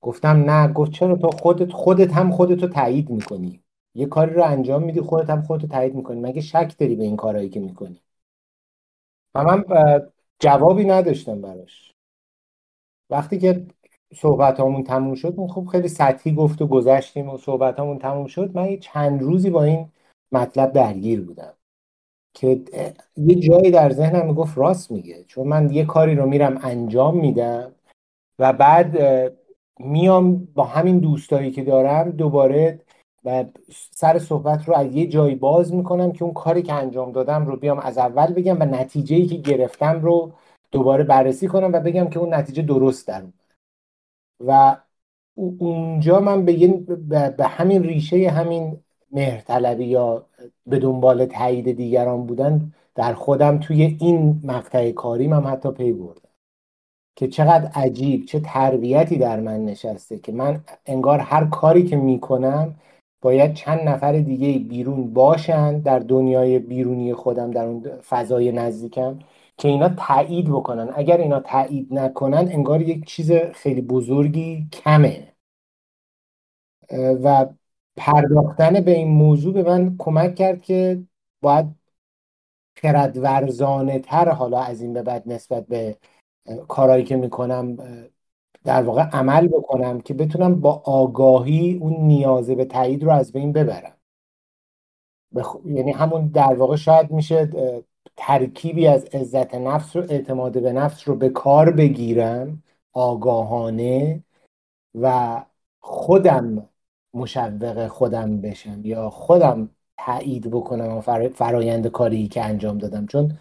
گفتم 0.00 0.50
نه 0.50 0.72
گفت 0.72 0.92
چرا 0.92 1.16
تو 1.16 1.30
خودت 1.30 1.72
خودت 1.72 2.12
هم 2.12 2.30
خودتو 2.30 2.68
تایید 2.68 3.10
می‌کنی؟ 3.10 3.60
یه 3.94 4.06
کاری 4.06 4.34
رو 4.34 4.44
انجام 4.44 4.82
میدی 4.82 5.00
خودت 5.00 5.30
هم 5.30 5.42
خودتو 5.42 5.66
تایید 5.66 5.94
می‌کنی. 5.94 6.20
مگه 6.20 6.40
شک 6.40 6.74
داری 6.78 6.96
به 6.96 7.04
این 7.04 7.16
کارهایی 7.16 7.48
که 7.48 7.60
می‌کنی؟ 7.60 8.00
و 9.34 9.44
من 9.44 9.64
جوابی 10.40 10.84
نداشتم 10.84 11.40
براش. 11.40 11.92
وقتی 13.10 13.38
که 13.38 13.66
صحبت 14.14 14.60
همون 14.60 14.84
تموم 14.84 15.14
شد 15.14 15.34
اون 15.36 15.48
خب 15.48 15.66
خیلی 15.72 15.88
سطحی 15.88 16.34
گفت 16.34 16.62
و 16.62 16.66
گذشتیم 16.66 17.28
و 17.28 17.38
صحبت 17.38 17.78
همون 17.80 17.98
تموم 17.98 18.26
شد. 18.26 18.56
من 18.56 18.70
یه 18.70 18.78
چند 18.78 19.22
روزی 19.22 19.50
با 19.50 19.64
این 19.64 19.92
مطلب 20.32 20.72
درگیر 20.72 21.20
بودم. 21.20 21.53
که 22.34 22.64
یه 23.16 23.34
جایی 23.34 23.70
در 23.70 23.92
ذهنم 23.92 24.26
می‌گفت 24.26 24.58
راست 24.58 24.90
میگه. 24.90 25.24
چون 25.24 25.46
من 25.48 25.70
یه 25.70 25.84
کاری 25.84 26.14
رو 26.14 26.26
میرم 26.26 26.60
انجام 26.62 27.18
میدم 27.18 27.72
و 28.38 28.52
بعد 28.52 28.98
میام 29.78 30.48
با 30.54 30.64
همین 30.64 30.98
دوستایی 30.98 31.50
که 31.50 31.64
دارم 31.64 32.10
دوباره 32.10 32.80
و 33.24 33.44
سر 33.90 34.18
صحبت 34.18 34.68
رو 34.68 34.74
از 34.74 34.94
یه 34.94 35.06
جایی 35.06 35.34
باز 35.34 35.74
می‌کنم 35.74 36.12
که 36.12 36.24
اون 36.24 36.34
کاری 36.34 36.62
که 36.62 36.72
انجام 36.72 37.12
دادم 37.12 37.46
رو 37.46 37.56
بیام 37.56 37.78
از 37.78 37.98
اول 37.98 38.32
بگم 38.32 38.60
و 38.60 38.64
نتیجه 38.64 39.26
که 39.26 39.36
گرفتم 39.36 40.00
رو 40.00 40.32
دوباره 40.72 41.04
بررسی 41.04 41.48
کنم 41.48 41.72
و 41.72 41.80
بگم 41.80 42.08
که 42.08 42.18
اون 42.18 42.34
نتیجه 42.34 42.62
درست 42.62 43.08
در 43.08 43.22
و 44.40 44.76
اونجا 45.34 46.20
من 46.20 46.44
به, 46.44 47.30
به 47.30 47.46
همین 47.46 47.82
ریشه 47.82 48.30
همین 48.30 48.80
مهرطلبی 49.12 49.84
یا 49.84 50.26
به 50.66 50.78
دنبال 50.78 51.26
تایید 51.26 51.72
دیگران 51.72 52.26
بودن 52.26 52.72
در 52.94 53.14
خودم 53.14 53.58
توی 53.58 53.96
این 54.00 54.40
مقطع 54.44 54.92
کاریم 54.92 55.32
هم 55.32 55.46
حتی 55.46 55.70
پی 55.72 55.92
بردم. 55.92 56.28
که 57.16 57.28
چقدر 57.28 57.70
عجیب 57.74 58.24
چه 58.24 58.40
تربیتی 58.40 59.18
در 59.18 59.40
من 59.40 59.64
نشسته 59.64 60.18
که 60.18 60.32
من 60.32 60.64
انگار 60.86 61.18
هر 61.18 61.44
کاری 61.44 61.84
که 61.84 61.96
می‌کنم 61.96 62.74
باید 63.22 63.54
چند 63.54 63.80
نفر 63.80 64.12
دیگه 64.12 64.58
بیرون 64.58 65.12
باشن 65.14 65.78
در 65.78 65.98
دنیای 65.98 66.58
بیرونی 66.58 67.14
خودم 67.14 67.50
در 67.50 67.64
اون 67.66 67.82
فضای 68.08 68.52
نزدیکم 68.52 69.18
که 69.58 69.68
اینا 69.68 69.88
تایید 69.88 70.48
بکنن. 70.48 70.90
اگر 70.96 71.16
اینا 71.16 71.40
تایید 71.40 71.94
نکنن 71.94 72.48
انگار 72.52 72.82
یک 72.82 73.06
چیز 73.06 73.32
خیلی 73.32 73.80
بزرگی 73.80 74.68
کمه. 74.72 75.32
و 77.22 77.46
پرداختن 77.96 78.80
به 78.80 78.90
این 78.90 79.08
موضوع 79.08 79.54
به 79.54 79.62
من 79.62 79.96
کمک 79.98 80.34
کرد 80.34 80.62
که 80.62 81.02
باید 81.40 81.66
خردورزانه 82.76 83.98
تر 83.98 84.28
حالا 84.28 84.60
از 84.60 84.80
این 84.80 84.92
به 84.92 85.02
بعد 85.02 85.22
نسبت 85.26 85.66
به 85.66 85.96
کارهایی 86.68 87.04
که 87.04 87.16
می‌کنم 87.16 87.76
در 88.64 88.82
واقع 88.82 89.02
عمل 89.02 89.48
بکنم 89.48 90.00
که 90.00 90.14
بتونم 90.14 90.60
با 90.60 90.82
آگاهی 90.84 91.78
اون 91.80 91.92
نیازه 91.92 92.54
به 92.54 92.64
تایید 92.64 93.04
رو 93.04 93.10
از 93.10 93.32
بین 93.32 93.52
ببرم. 93.52 93.96
بخ... 95.34 95.56
یعنی 95.64 95.92
همون 95.92 96.28
در 96.28 96.54
واقع 96.54 96.76
شاید 96.76 97.10
میشه 97.10 97.50
ترکیبی 98.16 98.86
از 98.86 99.04
عزت 99.04 99.54
نفس 99.54 99.96
و 99.96 99.98
اعتماد 99.98 100.62
به 100.62 100.72
نفس 100.72 101.08
رو 101.08 101.16
به 101.16 101.28
کار 101.28 101.70
بگیرم 101.70 102.62
آگاهانه 102.92 104.24
و 104.94 105.44
خودم 105.80 106.68
مشوق 107.14 107.86
خودم 107.86 108.40
بشم 108.40 108.80
یا 108.84 109.10
خودم 109.10 109.68
تایید 109.98 110.50
بکنم 110.50 111.00
فرایند 111.34 111.86
کاری 111.86 112.28
که 112.28 112.44
انجام 112.44 112.78
دادم. 112.78 113.06
چون 113.06 113.38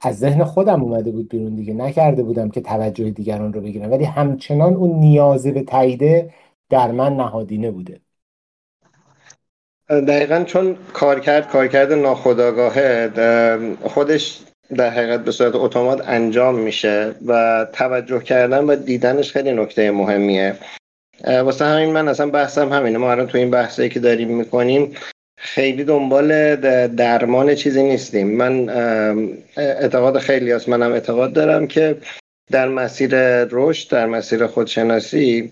از 0.00 0.18
ذهن 0.18 0.44
خودم 0.44 0.82
اومده 0.82 1.10
بود 1.10 1.28
بیرون 1.28 1.54
دیگه. 1.54 1.74
نکرده 1.74 2.22
بودم 2.22 2.50
که 2.50 2.60
توجه 2.60 3.10
دیگران 3.10 3.52
رو 3.52 3.60
بگیرم. 3.60 3.90
ولی 3.90 4.04
همچنان 4.04 4.74
اون 4.74 4.90
نیازه 4.90 5.52
به 5.52 5.62
تاییده 5.62 6.34
در 6.70 6.90
من 6.90 7.16
نهادینه 7.16 7.70
بوده. 7.70 8.00
دقیقا 9.88 10.44
چون 10.44 10.76
کار 10.92 11.20
کرد 11.20 11.48
کار 11.48 11.68
کرده 11.68 11.94
ناخداگاهه 11.94 13.10
خودش 13.84 14.42
در 14.76 14.90
حقیقت 14.90 15.24
به 15.24 15.30
صورت 15.30 15.54
اتومات 15.54 16.08
انجام 16.08 16.54
میشه 16.54 17.14
و 17.26 17.66
توجه 17.72 18.20
کردن 18.20 18.64
و 18.64 18.76
دیدنش 18.76 19.32
خیلی 19.32 19.52
نکته 19.52 19.90
مهمیه. 19.90 20.54
واسه 21.24 21.64
همین 21.64 21.92
من 21.92 22.08
اصلا 22.08 22.26
بحثم 22.26 22.72
همینه. 22.72 22.98
ما 22.98 23.10
الان 23.10 23.26
تو 23.26 23.38
این 23.38 23.50
بحثی 23.50 23.88
که 23.88 24.00
داریم 24.00 24.28
می‌کنیم 24.36 24.94
خیلی 25.38 25.84
دنبال 25.84 26.56
درمان 26.86 27.54
چیزی 27.54 27.82
نیستیم. 27.82 28.36
من 28.36 28.68
اعتقاد 29.56 30.18
خیلی 30.18 30.52
هست. 30.52 30.68
منم 30.68 30.92
اعتقاد 30.92 31.32
دارم 31.32 31.66
که 31.66 31.96
در 32.50 32.68
مسیر 32.68 33.10
رشد 33.44 33.90
در 33.90 34.06
مسیر 34.06 34.46
خودشناسی 34.46 35.50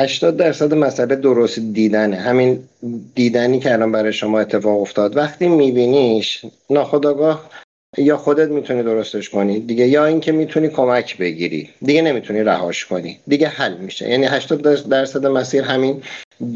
80 0.00 0.36
درصد 0.36 0.74
مسئله 0.74 1.16
درست 1.16 1.58
دیدنه. 1.58 2.16
همین 2.16 2.68
دیدنی 3.14 3.58
که 3.58 3.72
الان 3.72 3.92
برای 3.92 4.12
شما 4.12 4.40
اتفاق 4.40 4.80
افتاد. 4.80 5.16
وقتی 5.16 5.48
میبینیش 5.48 6.44
ناخداگاه 6.70 7.50
یا 7.98 8.16
خودت 8.16 8.48
می‌تونی 8.48 8.82
درستش 8.82 9.30
کنی 9.30 9.60
دیگه 9.60 9.86
یا 9.86 10.06
اینکه 10.06 10.32
می‌تونی 10.32 10.68
کمک 10.68 11.18
بگیری. 11.18 11.68
دیگه 11.82 12.02
نمی‌تونی 12.02 12.42
رهاش 12.42 12.84
کنی. 12.84 13.18
دیگه 13.28 13.48
حل 13.48 13.76
میشه. 13.76 14.10
یعنی 14.10 14.26
80 14.26 14.88
درصد 14.88 15.26
مسیر 15.26 15.62
همین 15.62 16.02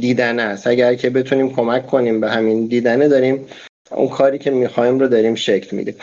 دیدنه 0.00 0.42
است. 0.42 0.66
اگر 0.66 0.94
که 0.94 1.10
بتونیم 1.10 1.54
کمک 1.54 1.86
کنیم 1.86 2.20
به 2.20 2.30
همین 2.30 2.66
دیدنه 2.66 3.08
داریم 3.08 3.46
اون 3.90 4.08
کاری 4.08 4.38
که 4.38 4.50
می‌خوایم 4.50 4.98
رو 4.98 5.08
داریم 5.08 5.34
شکل 5.34 5.76
میدیم. 5.76 5.94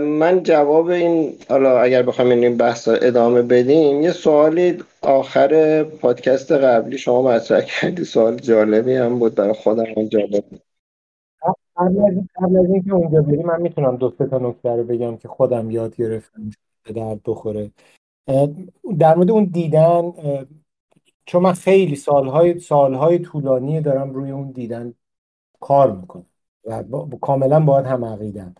من 0.00 0.42
جواب 0.42 0.86
این 0.86 1.34
حالا 1.48 1.80
اگر 1.80 2.02
بخوایم 2.02 2.30
این 2.40 2.56
بحث 2.56 2.88
ادامه 2.88 3.42
بدیم 3.42 4.02
یه 4.02 4.12
سوالی 4.12 4.78
آخر 5.02 5.82
پادکست 5.82 6.52
قبلی 6.52 6.98
شما 6.98 7.22
مطرح 7.22 7.60
کردی. 7.60 8.04
سوال 8.04 8.36
جالبی 8.36 8.94
هم 8.94 9.18
بود 9.18 9.34
برای 9.34 9.52
خودم 9.52 10.08
جالب 10.08 10.44
قبل 11.78 12.58
از 12.58 12.70
اینکه 12.70 12.92
اونجا 12.92 13.22
بریم 13.22 13.46
من 13.46 13.62
می‌تونم 13.62 13.96
دو 13.96 14.10
سه 14.18 14.26
تا 14.26 14.38
نکته 14.38 14.76
رو 14.76 14.84
بگم 14.84 15.16
که 15.16 15.28
خودم 15.28 15.70
یاد 15.70 15.96
گرفتم 15.96 16.50
به 16.84 16.92
درد 16.92 17.20
بخوره. 17.24 17.70
در 18.98 19.14
مورد 19.16 19.30
اون 19.30 19.44
دیدن 19.44 20.12
چون 21.26 21.42
من 21.42 21.52
خیلی 21.52 21.96
سالهای 21.96 22.58
سالهای 22.58 23.18
طولانی 23.18 23.80
دارم 23.80 24.10
روی 24.10 24.30
اون 24.30 24.50
دیدن 24.50 24.94
کار 25.60 25.96
می‌کنم 25.96 26.26
و 26.64 26.82
با, 26.82 27.08
کاملا 27.20 27.60
باید 27.60 27.86
هم 27.86 28.04
عقیدم 28.04 28.54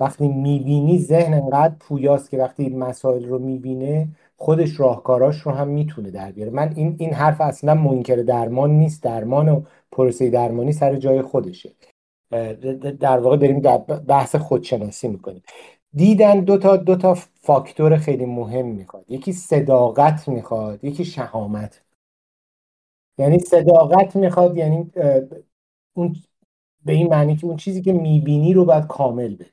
وقتی 0.00 0.28
می‌بینی 0.28 0.98
ذهن 0.98 1.34
انقدر 1.34 1.74
پویاست 1.80 2.30
که 2.30 2.38
وقتی 2.38 2.68
مسائل 2.68 3.24
رو 3.24 3.38
می‌بینه 3.38 4.08
خودش 4.36 4.80
راهکاراش 4.80 5.40
رو 5.40 5.52
هم 5.52 5.68
می‌تونه 5.68 6.10
در 6.10 6.32
بیاره. 6.32 6.50
من 6.50 6.72
این 6.76 6.96
این 6.98 7.12
حرف 7.12 7.40
اصلا 7.40 7.74
منکر 7.74 8.16
درمان 8.16 8.70
نیست. 8.70 9.02
درمان 9.02 9.48
و 9.48 9.62
پروسه 9.92 10.30
درمانی 10.30 10.72
سر 10.72 10.96
جای 10.96 11.22
خودشه. 11.22 11.70
در 13.00 13.18
واقع 13.18 13.36
داریم 13.36 13.60
در 13.60 13.78
بحث 13.78 14.36
خودشناسی 14.36 15.08
می‌کنیم. 15.08 15.42
دیدن 15.94 16.40
دو 16.40 16.58
تا 16.58 16.76
دو 16.76 16.96
تا 16.96 17.14
فاکتور 17.40 17.96
خیلی 17.96 18.24
مهم 18.26 18.66
می‌خواد. 18.66 19.04
یکی 19.08 19.32
صداقت 19.32 20.28
می‌خواد 20.28 20.84
یکی 20.84 21.04
شهامت. 21.04 21.82
یعنی 23.18 23.38
صداقت 23.38 24.16
می‌خواد 24.16 24.56
یعنی 24.56 24.90
اون 25.96 26.16
به 26.84 26.92
این 26.92 27.08
معنی 27.08 27.36
که 27.36 27.46
اون 27.46 27.56
چیزی 27.56 27.82
که 27.82 27.92
می‌بینی 27.92 28.52
رو 28.52 28.64
باید 28.64 28.86
کامل 28.86 29.34
ببینی. 29.34 29.50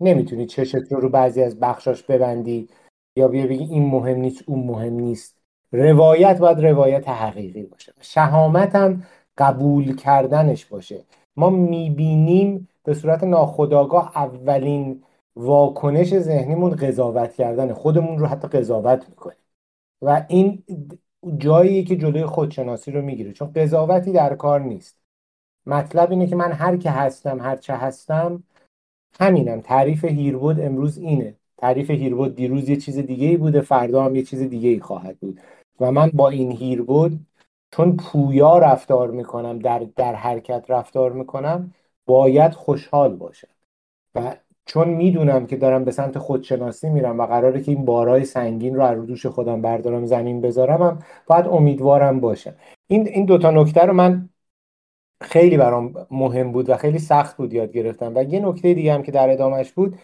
نمی‌تونی 0.00 0.46
چشت 0.46 0.92
رو 0.92 1.00
رو 1.00 1.08
بعضی 1.08 1.42
از 1.42 1.60
بخشاش 1.60 2.02
ببندی 2.02 2.68
یا 3.16 3.28
بیا 3.28 3.46
بگی 3.46 3.64
این 3.64 3.86
مهم 3.86 4.16
نیست 4.16 4.42
اون 4.46 4.66
مهم 4.66 4.92
نیست. 4.92 5.36
روایت 5.72 6.38
باید 6.38 6.60
روایت 6.60 7.08
حقیقی 7.08 7.62
باشه. 7.62 7.92
شهامت 8.00 8.74
هم 8.74 9.02
قبول 9.38 9.96
کردنش 9.96 10.64
باشه. 10.66 11.04
ما 11.38 11.50
می‌بینیم 11.50 12.68
به 12.84 12.94
صورت 12.94 13.24
ناخودآگاه 13.24 14.12
اولین 14.14 15.02
واکنش 15.36 16.18
ذهنیمون 16.18 16.70
قضاوت 16.70 17.34
کردن 17.34 17.72
خودمون 17.72 18.18
رو 18.18 18.26
حتی 18.26 18.48
قضاوت 18.48 19.08
می‌کنیم. 19.08 19.38
و 20.02 20.26
این 20.28 20.62
جایی 21.38 21.84
که 21.84 21.96
جلوی 21.96 22.26
خودشناسی 22.26 22.90
رو 22.90 23.02
می‌گیره. 23.02 23.32
چون 23.32 23.52
قضاوتی 23.52 24.12
در 24.12 24.34
کار 24.34 24.60
نیست. 24.60 24.98
مطلب 25.66 26.10
اینه 26.10 26.26
که 26.26 26.36
من 26.36 26.52
هر 26.52 26.76
که 26.76 26.90
هستم 26.90 27.40
هر 27.40 27.56
چه 27.56 27.74
هستم 27.74 28.42
همینم. 29.20 29.60
تعریف 29.60 30.04
هیربود 30.04 30.60
امروز 30.60 30.98
اینه. 30.98 31.34
تعریف 31.56 31.90
هیربود 31.90 32.34
دیروز 32.34 32.68
یه 32.68 32.76
چیز 32.76 32.98
دیگه 32.98 33.28
ای 33.28 33.36
بوده 33.36 33.60
فردا 33.60 34.04
هم 34.04 34.16
یه 34.16 34.22
چیز 34.22 34.42
دیگه 34.42 34.68
ای 34.68 34.80
خواهد 34.80 35.18
بود. 35.18 35.40
و 35.80 35.92
من 35.92 36.10
با 36.14 36.28
این 36.28 36.52
هیربود 36.52 37.26
چون 37.70 37.96
پویا 37.96 38.58
رفتار 38.58 39.10
می‌کنم 39.10 39.58
در, 39.58 39.78
در 39.96 40.14
حرکت 40.14 40.64
رفتار 40.68 41.12
می‌کنم 41.12 41.74
باید 42.06 42.52
خوشحال 42.52 43.16
باشم. 43.16 43.48
و 44.14 44.36
چون 44.66 44.88
می‌دونم 44.88 45.46
که 45.46 45.56
دارم 45.56 45.84
به 45.84 45.90
سمت 45.90 46.18
خودشناسی 46.18 46.90
میرم 46.90 47.20
و 47.20 47.26
قراره 47.26 47.62
که 47.62 47.72
این 47.72 47.84
بارای 47.84 48.24
سنگین 48.24 48.74
رو 48.74 48.82
از 48.82 49.06
دوش 49.06 49.26
خودم 49.26 49.62
بردارم 49.62 50.06
زمین 50.06 50.40
بذارم 50.40 50.82
هم 50.82 51.02
باید 51.26 51.46
امیدوارم 51.46 52.20
باشم. 52.20 52.54
این 52.86 53.08
این 53.08 53.24
دوتا 53.24 53.50
نکته 53.50 53.80
رو 53.80 53.92
من 53.92 54.28
خیلی 55.20 55.56
برام 55.56 56.06
مهم 56.10 56.52
بود 56.52 56.70
و 56.70 56.76
خیلی 56.76 56.98
سخت 56.98 57.36
بود 57.36 57.52
یاد 57.52 57.72
گرفتم. 57.72 58.12
و 58.16 58.22
یه 58.22 58.40
نکته 58.40 58.74
دیگه 58.74 58.94
هم 58.94 59.02
که 59.02 59.12
در 59.12 59.30
ادامهش 59.30 59.72
بود 59.72 59.98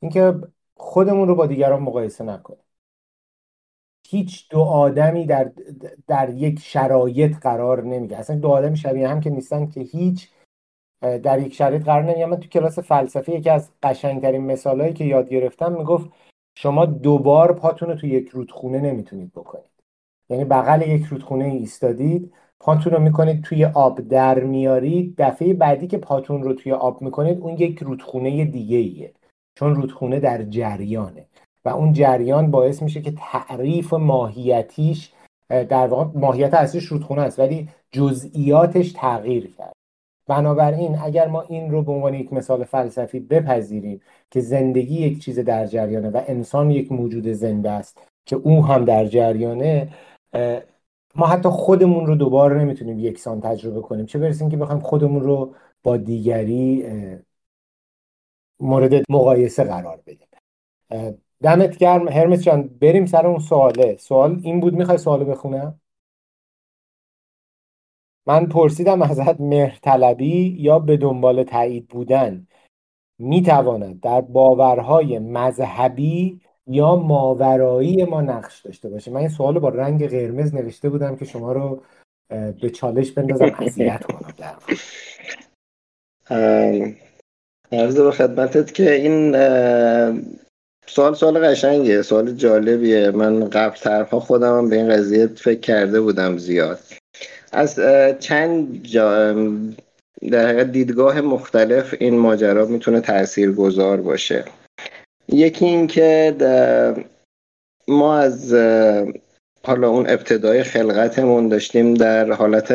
اینکه 0.00 0.34
خودمون 0.76 1.28
رو 1.28 1.34
با 1.34 1.46
دیگران 1.46 1.82
مقایسه 1.82 2.24
نکنیم. 2.24 2.64
هیچ 4.08 4.48
دو 4.50 4.60
آدمی 4.60 5.26
در, 5.26 5.52
در 6.06 6.30
یک 6.30 6.60
شرایط 6.60 7.36
قرار 7.36 7.82
نمیگه. 7.82 8.16
اصلا 8.16 8.36
دو 8.36 8.48
آدمی 8.48 8.76
شبیه 8.76 9.08
هم 9.08 9.20
که 9.20 9.30
نیستن 9.30 9.66
که 9.66 9.80
هیچ 9.80 10.28
در 11.00 11.38
یک 11.38 11.54
شرایط 11.54 11.82
قرار 11.82 12.02
نمیگه. 12.02 12.26
من 12.26 12.40
تو 12.40 12.48
کلاس 12.48 12.78
فلسفه 12.78 13.32
یکی 13.32 13.50
از 13.50 13.70
قشنگترین 13.82 14.44
مثالهایی 14.44 14.92
که 14.92 15.04
یاد 15.04 15.28
گرفتم 15.28 15.72
می‌گفت 15.72 16.10
شما 16.56 16.86
دوبار 16.86 17.52
پاتون 17.52 17.88
رو 17.88 17.94
تو 17.94 18.06
یک 18.06 18.28
رودخونه 18.28 18.80
نمی‌تونید 18.80 19.32
بکنید. 19.32 19.70
یعنی 20.28 20.44
بغل 20.44 20.82
یک 20.82 21.04
رودخونه 21.04 21.44
ایستادید 21.44 22.32
پاتون 22.60 22.92
رو 22.92 23.02
می‌کنید 23.02 23.42
توی 23.42 23.64
آب 23.64 24.00
در 24.00 24.40
میارید. 24.44 25.14
دفعه 25.18 25.54
بعدی 25.54 25.86
که 25.86 25.98
پاتون 25.98 26.42
رو 26.42 26.52
توی 26.52 26.72
آب 26.72 27.02
می‌کنید 27.02 27.40
اون 27.40 27.54
یک 27.54 27.78
رودخونه 27.78 28.44
دیگه 28.44 28.76
ایه 28.76 29.14
چون 29.54 29.74
رودخونه 29.74 30.20
در 30.20 30.42
جریانه. 30.42 31.26
و 31.64 31.68
اون 31.68 31.92
جریان 31.92 32.50
باعث 32.50 32.82
میشه 32.82 33.02
که 33.02 33.12
تعریف 33.18 33.92
ماهیتیش 33.92 35.12
در 35.48 35.86
واقع 35.86 36.18
ماهیت 36.18 36.54
اصلیش 36.54 36.84
رودخونه 36.84 37.22
است 37.22 37.38
ولی 37.38 37.68
جزئیاتش 37.92 38.92
تغییر 38.92 39.54
کرد. 39.54 39.72
بنابراین 40.26 40.98
اگر 40.98 41.28
ما 41.28 41.42
این 41.42 41.70
رو 41.70 41.82
به 41.82 41.92
عنوان 41.92 42.14
یک 42.14 42.32
مثال 42.32 42.64
فلسفی 42.64 43.20
بپذیریم 43.20 44.00
که 44.30 44.40
زندگی 44.40 44.94
یک 44.94 45.22
چیز 45.22 45.38
در 45.38 45.66
جریانه 45.66 46.10
و 46.10 46.22
انسان 46.26 46.70
یک 46.70 46.92
موجود 46.92 47.28
زنده 47.28 47.70
است 47.70 47.98
که 48.26 48.36
او 48.36 48.66
هم 48.66 48.84
در 48.84 49.06
جریانه 49.06 49.88
ما 51.14 51.26
حتی 51.26 51.48
خودمون 51.48 52.06
رو 52.06 52.14
دوباره 52.14 52.58
نمی‌تونیم 52.58 52.98
یکسان 52.98 53.40
تجربه 53.40 53.80
کنیم. 53.80 54.06
چه 54.06 54.18
برسیم 54.18 54.48
که 54.48 54.56
بخوایم 54.56 54.80
خودمون 54.80 55.22
رو 55.22 55.54
با 55.82 55.96
دیگری 55.96 56.86
مورد 58.60 59.04
مقایسه 59.08 59.64
قرار 59.64 60.00
بدیم. 60.06 60.28
دمت 61.42 61.76
گرم 61.76 62.08
هرمس 62.08 62.42
جان. 62.42 62.62
بریم 62.62 63.06
سر 63.06 63.26
اون 63.26 63.38
سواله. 63.38 63.96
سوال 63.96 64.40
این 64.42 64.60
بود 64.60 64.74
می‌خوای 64.74 64.98
سوالو 64.98 65.24
بخونم 65.24 65.80
من 68.26 68.46
پرسیدم 68.46 69.02
ازت 69.02 69.40
مهرطلبی 69.40 70.56
یا 70.58 70.78
به 70.78 70.96
دنبال 70.96 71.42
تایید 71.42 71.88
بودن؟ 71.88 72.46
می‌تواند 73.18 74.00
در 74.00 74.20
باورهای 74.20 75.18
مذهبی 75.18 76.40
یا 76.66 76.96
ماورایی 76.96 78.04
ما 78.04 78.20
نقش 78.20 78.60
داشته 78.60 78.88
باشه 78.88 79.10
من 79.10 79.20
این 79.20 79.28
سوال 79.28 79.58
با 79.58 79.68
رنگ 79.68 80.08
قرمز 80.08 80.54
نوشته 80.54 80.90
بودم 80.90 81.16
که 81.16 81.24
شما 81.24 81.52
رو 81.52 81.82
به 82.28 82.70
چالش 82.70 83.12
بندازم 83.12 83.56
اذیت 83.58 84.04
کنم. 84.04 84.34
در 84.36 84.54
عرض 87.72 88.00
به 88.00 88.10
خدمتت 88.10 88.74
که 88.74 88.92
این 88.92 89.34
سوال 90.86 91.14
سوال 91.14 91.38
قشنگیه 91.38 92.02
سوال 92.02 92.32
جالبیه. 92.32 93.10
من 93.10 93.50
قبل 93.50 93.76
ترها 93.76 94.20
خودم 94.20 94.68
به 94.68 94.76
این 94.76 94.88
قضیه 94.88 95.26
فکر 95.26 95.60
کرده 95.60 96.00
بودم 96.00 96.38
زیاد. 96.38 96.78
از 97.52 97.80
چند 98.20 98.82
جا 98.82 99.36
در 100.30 100.52
دیدگاه 100.52 101.20
مختلف 101.20 101.94
این 101.98 102.18
ماجرا 102.18 102.66
می‌تونه 102.66 103.00
تأثیر 103.00 103.52
گذار 103.52 104.00
باشه. 104.00 104.44
یکی 105.28 105.64
اینکه 105.64 106.34
ما 107.88 108.18
از 108.18 108.54
حالا 109.66 109.88
اون 109.88 110.08
ابتدای 110.08 110.62
خلقتمون 110.62 111.48
داشتیم 111.48 111.94
در 111.94 112.32
حالت 112.32 112.72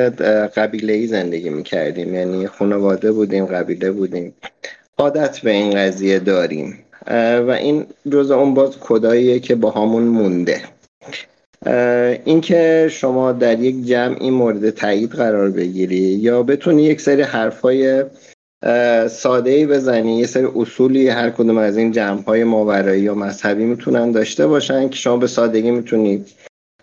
قبیله 0.57 0.93
ای 0.93 1.07
زندگی 1.07 1.49
می‌کردیم. 1.49 2.15
یعنی 2.15 2.47
خانواده 2.47 3.11
بودیم 3.11 3.45
قبیله 3.45 3.91
بودیم. 3.91 4.33
عادت 4.97 5.39
به 5.39 5.51
این 5.51 5.75
قضیه 5.75 6.19
داریم. 6.19 6.79
و 7.47 7.57
این 7.59 7.85
جز 8.11 8.31
اون 8.31 8.53
باز 8.53 8.79
کداییه 8.79 9.39
که 9.39 9.55
با 9.55 9.71
همون 9.71 10.03
مونده. 10.03 10.61
اینکه 12.25 12.87
شما 12.91 13.31
در 13.31 13.59
یک 13.59 13.85
جمعی 13.85 14.29
مورد 14.29 14.69
تایید 14.69 15.11
قرار 15.11 15.49
بگیری 15.49 15.97
یا 15.97 16.43
بتونی 16.43 16.83
یک 16.83 17.01
سری 17.01 17.21
حرفای 17.21 18.03
ساده 19.09 19.51
ای 19.51 19.65
بزنی 19.65 20.17
یه 20.17 20.25
سری 20.25 20.47
اصولی 20.55 21.09
هر 21.09 21.29
کدوم 21.29 21.57
از 21.57 21.77
این 21.77 21.91
جمع 21.91 22.23
های 22.23 22.43
ماورایی 22.43 23.01
یا 23.01 23.15
مذهبی 23.15 23.63
می‌تونن 23.63 24.11
داشته 24.11 24.47
باشن 24.47 24.89
که 24.89 24.95
شما 24.95 25.17
به 25.17 25.27
سادگی 25.27 25.71
می‌تونید 25.71 26.27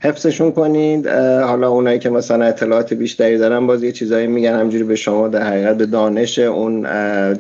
حفظشون 0.01 0.53
کنید. 0.53 1.07
حالا 1.43 1.71
اونایی 1.71 1.99
که 1.99 2.11
مثلا 2.11 2.45
اطلاعات 2.45 2.95
بیشتری 2.95 3.39
دارن 3.39 3.67
باز 3.67 3.83
یه 3.83 3.93
چیزایی 3.93 4.27
میگن 4.27 4.55
همجوری 4.59 4.85
به 4.85 4.97
شما 4.97 5.29
در 5.29 5.43
حقیقت 5.43 5.77
به 5.77 5.87
دانش 5.87 6.39
اون 6.39 6.87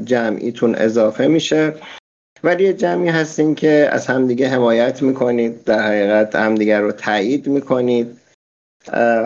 جمعیتون 0.04 0.74
اضافه 0.74 1.26
میشه. 1.26 1.74
ولی 2.44 2.64
یه 2.64 2.72
جمعی 2.72 3.08
هستین 3.08 3.54
که 3.54 3.88
از 3.92 4.06
همدیگه 4.06 4.48
حمایت 4.48 5.02
می‌کنید 5.02 5.64
در 5.64 5.80
حقیقت 5.80 6.36
همدیگه 6.36 6.80
رو 6.80 6.92
تایید 6.92 7.46
می‌کنید. 7.46 8.18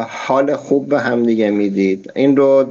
حال 0.08 0.56
خوب 0.56 0.88
به 0.88 1.00
همدیگه 1.00 1.50
می‌دید. 1.50 2.12
این 2.16 2.36
رو 2.36 2.64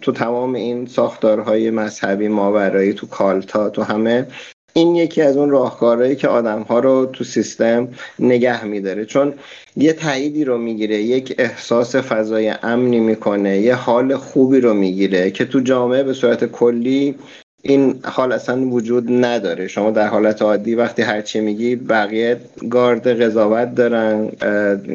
تو 0.00 0.12
تمام 0.12 0.54
این 0.54 0.86
ساختارهای 0.86 1.70
مذهبی 1.70 2.28
ماورایی 2.28 2.92
تو 2.92 3.06
کالتا 3.06 3.70
تو 3.70 3.82
همه 3.82 4.26
این 4.74 4.96
یکی 4.96 5.22
از 5.22 5.36
اون 5.36 5.50
راهکارهایی 5.50 6.16
که 6.16 6.28
آدم 6.28 6.62
ها 6.62 6.78
رو 6.78 7.06
تو 7.06 7.24
سیستم 7.24 7.88
نگه 8.18 8.64
میداره. 8.64 9.04
چون 9.04 9.34
یه 9.76 9.92
تاییدی 9.92 10.44
رو 10.44 10.58
می‌گیره 10.58 10.96
یک 10.96 11.34
احساس 11.38 11.96
فضای 11.96 12.54
امنی 12.62 13.00
می‌کنه 13.00 13.58
یه 13.58 13.74
حال 13.74 14.16
خوبی 14.16 14.60
رو 14.60 14.74
می‌گیره 14.74 15.30
که 15.30 15.44
تو 15.44 15.60
جامعه 15.60 16.02
به 16.02 16.12
صورت 16.12 16.44
کلی 16.44 17.14
این 17.62 18.00
حال 18.04 18.32
اصلا 18.32 18.60
وجود 18.60 19.24
نداره. 19.24 19.68
شما 19.68 19.90
در 19.90 20.06
حالت 20.06 20.42
عادی 20.42 20.74
وقتی 20.74 21.02
هرچی 21.02 21.40
میگی 21.40 21.76
بقیه 21.76 22.36
گارد 22.70 23.22
قضاوت 23.22 23.74
دارن 23.74 24.28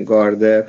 گارد 0.03 0.67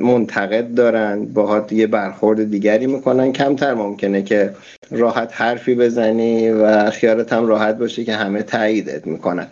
منتقد 0.00 0.74
دارن 0.74 1.24
باهات 1.24 1.72
یه 1.72 1.86
برخورد 1.86 2.50
دیگری 2.50 2.86
می‌کنن. 2.86 3.32
کمتر 3.32 3.74
ممکنه 3.74 4.22
که 4.22 4.50
راحت 4.90 5.30
حرفی 5.32 5.74
بزنی 5.74 6.50
و 6.50 6.90
خیالت 6.90 7.32
هم 7.32 7.46
راحت 7.46 7.78
باشه 7.78 8.04
که 8.04 8.12
همه 8.12 8.42
تاییدت 8.42 9.06
می‌کنن. 9.06 9.46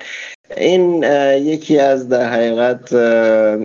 این 0.57 1.05
یکی 1.37 1.79
از 1.79 2.09
در 2.09 2.33
حقیقت 2.33 2.93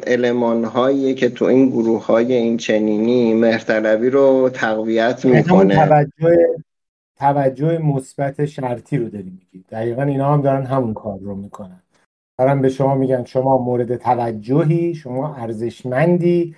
علمان 0.07 0.63
هایی 0.63 1.13
که 1.13 1.29
تو 1.29 1.45
این 1.45 1.69
گروه 1.69 2.05
های 2.05 2.33
این 2.33 2.57
چنینی 2.57 3.33
مهرطلبی 3.33 4.09
رو 4.09 4.49
تقویت 4.53 5.25
می‌کنه. 5.25 5.75
توجه 5.75 6.47
توجه 7.19 7.77
مثبت 7.77 8.45
شرطی 8.45 8.97
رو 8.97 9.09
داری 9.09 9.29
میگی 9.29 9.65
دقیقا 9.69 10.03
اینا 10.03 10.33
هم 10.33 10.41
دارن 10.41 10.65
همون 10.65 10.93
کار 10.93 11.19
رو 11.19 11.35
می‌کنن. 11.35 11.81
دارن 12.39 12.61
به 12.61 12.69
شما 12.69 12.95
میگن 12.95 13.23
شما 13.23 13.57
مورد 13.57 13.95
توجهی 13.95 14.95
شما 14.95 15.35
ارزشمندی. 15.35 16.55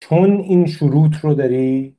چون 0.00 0.30
این 0.30 0.66
شروط 0.66 1.16
رو 1.22 1.34
داری 1.34 1.96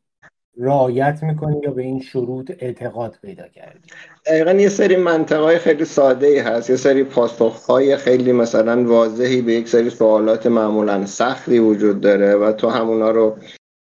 رعایت 0.57 1.23
می‌کنی 1.23 1.61
یا 1.63 1.71
به 1.71 1.81
این 1.81 2.01
شروط 2.01 2.51
اعتقاد 2.59 3.17
پیدا 3.21 3.47
کردی؟ 3.47 3.89
دقیقا 4.25 4.51
یه 4.51 4.69
سری 4.69 4.95
منطقه 4.95 5.57
خیلی 5.57 5.85
ساده 5.85 6.27
ای 6.27 6.39
هست. 6.39 6.69
یه 6.69 6.75
سری 6.75 7.03
پاسخهای 7.03 7.97
خیلی 7.97 8.31
مثلا 8.31 8.83
واضحی 8.83 9.41
به 9.41 9.53
یک 9.53 9.67
سری 9.67 9.89
سوالات 9.89 10.47
معمولا 10.47 11.05
سختی 11.05 11.59
وجود 11.59 12.01
داره 12.01 12.35
و 12.35 12.51
تو 12.51 12.69
همونا 12.69 13.11
رو 13.11 13.37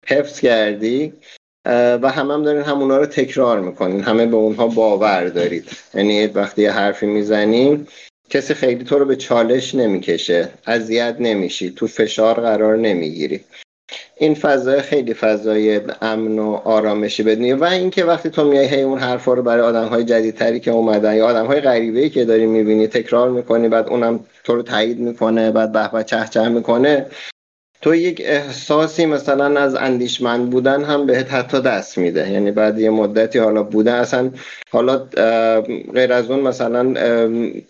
حفظ 0.07 0.39
کردی. 0.39 1.13
و 1.65 2.11
همه 2.11 2.33
هم 2.33 2.43
دارین 2.43 2.61
همونا 2.61 2.97
رو 2.97 3.05
تکرار 3.05 3.59
می‌کنین. 3.59 4.01
همه 4.01 4.25
به 4.25 4.35
اونها 4.35 4.67
باور 4.67 5.27
دارید. 5.27 5.69
یعنی 5.93 6.27
وقتی 6.27 6.61
یه 6.61 6.71
حرفی 6.71 7.05
می‌زنین 7.05 7.87
کسی 8.29 8.53
خیلی 8.53 8.83
تو 8.83 8.99
رو 8.99 9.05
به 9.05 9.15
چالش 9.15 9.75
نمی‌کشه. 9.75 10.49
اذیت 10.67 11.15
نمیشی. 11.19 11.71
تو 11.71 11.87
فشار 11.87 12.41
قرار 12.41 12.77
نمی‌گیری. 12.77 13.41
این 14.17 14.35
فضای 14.35 14.81
خیلی 14.81 15.13
فضای 15.13 15.81
امن 16.01 16.39
و 16.39 16.51
آرامشی 16.51 17.23
بدونی 17.23 17.53
و 17.53 17.63
اینکه 17.63 18.05
وقتی 18.05 18.29
تو 18.29 18.43
میای 18.43 18.67
هی 18.67 18.81
اون 18.81 18.99
حرفا 18.99 19.33
رو 19.33 19.43
برای 19.43 19.61
آدم 19.61 19.87
های 19.87 20.03
جدیدتری 20.03 20.59
که 20.59 20.71
اومدن 20.71 21.15
یا 21.15 21.27
آدم 21.27 21.45
های 21.45 21.61
غریبه 21.61 22.09
که 22.09 22.25
داری 22.25 22.45
می‌بینی 22.45 22.87
تکرار 22.87 23.29
می‌کنی 23.29 23.69
بعد 23.69 23.89
اونم 23.89 24.19
تو 24.43 24.55
رو 24.55 24.61
تایید 24.61 24.99
می‌کنه 24.99 25.51
بعد 25.51 25.71
به 25.71 25.87
به 25.87 26.03
چه 26.03 26.49
می‌کنه 26.49 27.05
تو 27.85 27.95
یک 27.95 28.21
احساسی 28.25 29.05
مثلا 29.05 29.59
از 29.59 29.75
اندیشمند 29.75 30.49
بودن 30.49 30.83
هم 30.83 31.05
بهت 31.05 31.33
حتی 31.33 31.61
دست 31.61 31.97
میده. 31.97 32.31
یعنی 32.31 32.51
بعد 32.51 32.79
یه 32.79 32.89
مدتی 32.89 33.39
حالا 33.39 33.63
بوده 33.63 33.91
اصلا 33.91 34.31
حالا 34.71 34.97
غیر 35.93 36.13
از 36.13 36.31
اون 36.31 36.39
مثلا 36.39 36.93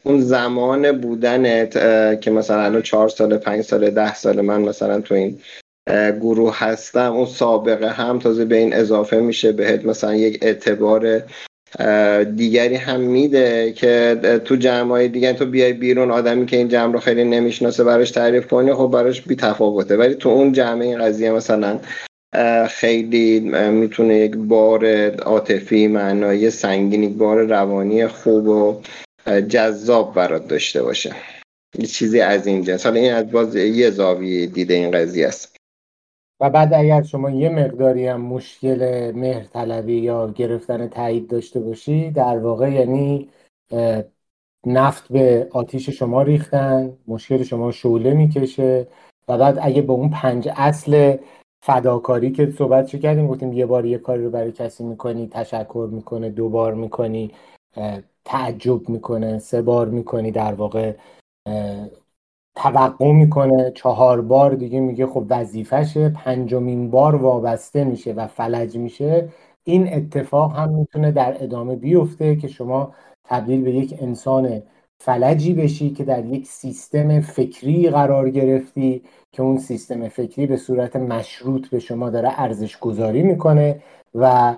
اون 0.03 0.21
زمان 0.21 0.91
بودنت 0.91 1.73
که 2.21 2.31
مثلا 2.31 2.61
الان 2.61 2.81
چهار 2.81 3.09
سال 3.09 3.37
پنج 3.37 3.61
سال 3.61 3.89
ده 3.89 4.15
سال 4.15 4.41
من 4.41 4.61
مثلا 4.61 5.01
تو 5.01 5.15
این 5.15 5.39
گروه 6.21 6.59
هستم 6.59 7.13
اون 7.13 7.25
سابقه 7.25 7.89
هم 7.89 8.19
تازه 8.19 8.45
به 8.45 8.57
این 8.57 8.73
اضافه 8.73 9.17
میشه 9.17 9.51
بهت 9.51 9.85
مثلا 9.85 10.15
یک 10.15 10.39
اعتبار 10.41 11.23
دیگری 12.35 12.75
هم 12.75 12.99
میده 12.99 13.73
که 13.73 14.19
تو 14.45 14.55
جمع 14.55 14.89
های 14.89 15.07
دیگه 15.07 15.33
تو 15.33 15.45
بیای 15.45 15.73
بیرون 15.73 16.11
آدمی 16.11 16.45
که 16.45 16.57
این 16.57 16.67
جمع 16.67 16.93
رو 16.93 16.99
خیلی 16.99 17.23
نمی‌شناسه 17.23 17.83
براش 17.83 18.11
تعریف 18.11 18.47
کنی 18.47 18.73
خب 18.73 18.89
براش 18.93 19.21
بی 19.21 19.35
تفاوته 19.35 19.97
ولی 19.97 20.13
تو 20.13 20.29
اون 20.29 20.51
جمع 20.51 20.81
این 20.81 20.99
قضیه 20.99 21.31
مثلا 21.31 21.79
خیلی 22.69 23.39
می‌تونه 23.69 24.15
یک 24.15 24.35
بار 24.35 25.09
عاطفی 25.11 25.87
معنایی 25.87 26.49
سنگین 26.49 27.03
یک 27.03 27.13
بار 27.13 27.45
روانی 27.45 28.07
خوب 28.07 28.47
و 28.47 28.81
جذاب 29.49 30.15
برات 30.15 30.47
داشته 30.47 30.83
باشه. 30.83 31.15
یه 31.79 31.85
چیزی 31.85 32.21
از 32.21 32.47
این 32.47 32.63
جنس 32.63 32.85
حالا 32.85 32.99
این 32.99 33.13
از 33.13 33.31
باز 33.31 33.55
یه 33.55 33.89
زاویه 33.89 34.45
دیده 34.45 34.73
این 34.73 34.91
قضیه 34.91 35.27
است. 35.27 35.54
و 36.39 36.49
بعد 36.49 36.73
اگر 36.73 37.01
شما 37.03 37.29
یه 37.29 37.49
مقداری 37.49 38.07
هم 38.07 38.21
مشکل 38.21 39.11
مهرطلبی 39.15 39.97
یا 39.97 40.27
گرفتن 40.27 40.87
تایید 40.87 41.27
داشته 41.27 41.59
باشی 41.59 42.11
در 42.11 42.39
واقع 42.39 42.71
یعنی 42.71 43.29
نفت 44.65 45.11
به 45.11 45.47
آتیش 45.51 45.89
شما 45.89 46.21
ریختن 46.21 46.97
مشکل 47.07 47.43
شما 47.43 47.71
شعله 47.71 48.13
می‌کشه 48.13 48.87
و 49.27 49.37
بعد 49.37 49.57
اگه 49.61 49.81
به 49.81 49.93
اون 49.93 50.09
پنج 50.09 50.49
اصل 50.55 51.17
فداکاری 51.61 52.31
که 52.31 52.51
صحبت 52.51 52.87
چه 52.87 52.99
کردیم 52.99 53.27
گفتیم 53.27 53.53
یه 53.53 53.65
بار 53.65 53.85
یه 53.85 53.97
کاری 53.97 54.23
رو 54.23 54.29
برای 54.29 54.51
کسی 54.51 54.83
می‌کنی 54.83 55.27
تشکر 55.27 55.89
می‌کنه 55.91 56.29
دو 56.29 56.49
بار 56.49 56.73
می‌کنی 56.73 57.31
تعجب 58.25 58.89
می‌کنه 58.89 59.39
سه 59.39 59.61
بار 59.61 59.87
می‌کنی 59.89 60.31
در 60.31 60.53
واقع 60.53 60.93
توقع 62.55 63.11
می‌کنه 63.11 63.71
چهار 63.75 64.21
بار 64.21 64.55
دیگه 64.55 64.79
میگه 64.79 65.07
خب 65.07 65.25
وظیفشه 65.29 66.09
پنجمین 66.09 66.91
بار 66.91 67.15
وابسته 67.15 67.83
میشه 67.83 68.13
و 68.13 68.27
فلج 68.27 68.77
میشه. 68.77 69.29
این 69.63 69.93
اتفاق 69.93 70.55
هم 70.55 70.69
می‌تونه 70.73 71.11
در 71.11 71.43
ادامه 71.43 71.75
بیفته 71.75 72.35
که 72.35 72.47
شما 72.47 72.93
تبدیل 73.25 73.61
به 73.61 73.71
یک 73.71 73.95
انسان 74.01 74.61
فلجی 74.99 75.53
بشی 75.53 75.89
که 75.89 76.03
در 76.03 76.25
یک 76.25 76.47
سیستم 76.47 77.21
فکری 77.21 77.89
قرار 77.89 78.29
گرفتی 78.29 79.01
که 79.31 79.43
اون 79.43 79.57
سیستم 79.57 80.07
فکری 80.07 80.47
به 80.47 80.57
صورت 80.57 80.95
مشروط 80.95 81.67
به 81.67 81.79
شما 81.79 82.09
داره 82.09 82.41
ارزش 82.41 82.77
گذاری 82.79 83.23
می‌کنه 83.23 83.81
و 84.15 84.55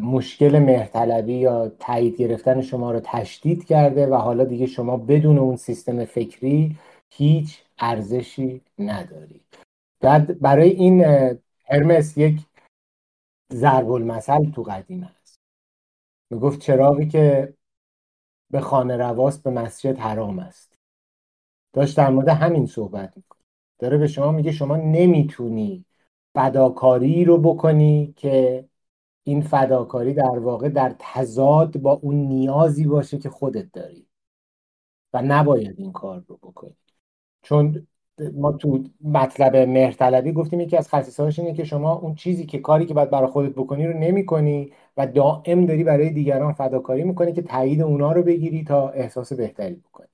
مشکل 0.00 0.58
مهرطلبی 0.58 1.32
یا 1.32 1.72
تایید 1.78 2.16
گرفتن 2.16 2.60
شما 2.60 2.92
رو 2.92 3.00
تشدید 3.04 3.64
کرده 3.64 4.06
و 4.06 4.14
حالا 4.14 4.44
دیگه 4.44 4.66
شما 4.66 4.96
بدون 4.96 5.38
اون 5.38 5.56
سیستم 5.56 6.04
فکری 6.04 6.76
هیچ 7.12 7.62
ارزشی 7.78 8.62
نداری. 8.78 9.40
بعد 10.00 10.40
برای 10.40 10.70
این 10.70 11.04
هرمس 11.64 12.18
یک 12.18 12.46
ضرب 13.52 13.90
المثل 13.90 14.50
تو 14.50 14.62
قدیم 14.62 15.02
هست 15.02 15.40
می‌گفت 16.30 16.60
چراغی 16.60 17.08
که 17.08 17.54
به 18.50 18.60
خانه 18.60 18.96
رواست 18.96 19.42
به 19.42 19.50
مسجد 19.50 19.98
حرام 19.98 20.38
است. 20.38 20.74
داشت 21.72 21.96
در 21.96 22.10
مورد 22.10 22.28
همین 22.28 22.66
صحبت 22.66 23.16
می‌کنه 23.16 23.40
داره 23.78 23.98
به 23.98 24.06
شما 24.06 24.32
میگه 24.32 24.52
شما 24.52 24.76
نمی‌تونی 24.76 25.84
فداکاری 26.34 27.24
رو 27.24 27.38
بکنی 27.38 28.14
که 28.16 28.68
این 29.24 29.42
فداکاری 29.42 30.14
در 30.14 30.38
واقع 30.38 30.68
در 30.68 30.96
تضاد 30.98 31.78
با 31.78 31.92
اون 31.92 32.14
نیازی 32.14 32.86
باشه 32.86 33.18
که 33.18 33.30
خودت 33.30 33.72
داری 33.72 34.06
و 35.12 35.22
نباید 35.22 35.78
این 35.78 35.92
کار 35.92 36.24
رو 36.28 36.36
بکنی. 36.36 36.76
چون 37.42 37.86
ما 38.34 38.52
تو 38.52 38.84
مطلب 39.04 39.56
مهرطلبی 39.56 40.32
گفتیم 40.32 40.60
یکی 40.60 40.76
از 40.76 40.88
خصیصهاش 40.88 41.38
اینه 41.38 41.54
که 41.54 41.64
شما 41.64 41.94
اون 41.94 42.14
چیزی 42.14 42.46
که 42.46 42.58
کاری 42.58 42.86
که 42.86 42.94
باید 42.94 43.10
برای 43.10 43.28
خودت 43.30 43.52
بکنی 43.52 43.86
رو 43.86 43.98
نمی 43.98 44.26
کنی 44.26 44.72
و 44.96 45.06
دائم 45.06 45.66
داری 45.66 45.84
برای 45.84 46.10
دیگران 46.10 46.52
فداکاری 46.52 47.04
می‌کنی 47.04 47.32
که 47.32 47.42
تایید 47.42 47.82
اونا 47.82 48.12
رو 48.12 48.22
بگیری 48.22 48.64
تا 48.64 48.88
احساس 48.88 49.32
بهتری 49.32 49.74
بکنی. 49.74 50.06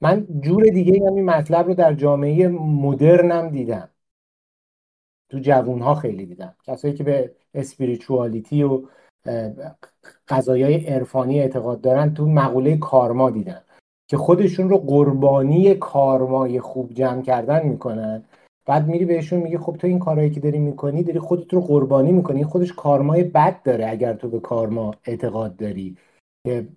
من 0.00 0.26
جور 0.40 0.64
دیگه 0.64 1.06
هم 1.06 1.14
این 1.14 1.24
مطلب 1.24 1.66
رو 1.66 1.74
در 1.74 1.94
جامعه 1.94 2.48
مدرنم 2.48 3.48
دیدم. 3.48 3.90
تو 5.28 5.38
جوون 5.38 5.94
خیلی 5.94 6.26
دیدم. 6.26 6.56
کسایی 6.64 6.94
که 6.94 7.04
به 7.04 7.34
اسپریچوالیتی 7.54 8.62
و 8.62 8.82
قضایای 10.28 10.86
عرفانی 10.86 11.40
اعتقاد 11.40 11.80
دارن 11.80 12.14
تو 12.14 12.26
مقوله 12.26 12.76
کارما 12.76 13.30
دیدن 13.30 13.62
که 14.08 14.16
خودشون 14.16 14.68
رو 14.68 14.78
قربانی 14.78 15.74
کارمای 15.74 16.60
خوب 16.60 16.94
جمع 16.94 17.22
کردن 17.22 17.66
می‌کنن. 17.66 18.24
بعد 18.66 18.88
میری 18.88 19.04
بهشون 19.04 19.40
میگه 19.40 19.58
خب 19.58 19.76
تو 19.76 19.86
این 19.86 19.98
کارهایی 19.98 20.30
که 20.30 20.40
داری 20.40 20.58
می‌کنی 20.58 21.02
داری 21.02 21.18
خودت 21.18 21.54
رو 21.54 21.60
قربانی 21.60 22.12
می‌کنی. 22.12 22.44
خودش 22.44 22.72
کارمای 22.72 23.24
بد 23.24 23.62
داره 23.62 23.90
اگر 23.90 24.12
تو 24.12 24.28
به 24.28 24.40
کارما 24.40 24.94
اعتقاد 25.04 25.56
داری. 25.56 25.96
که 26.46 26.68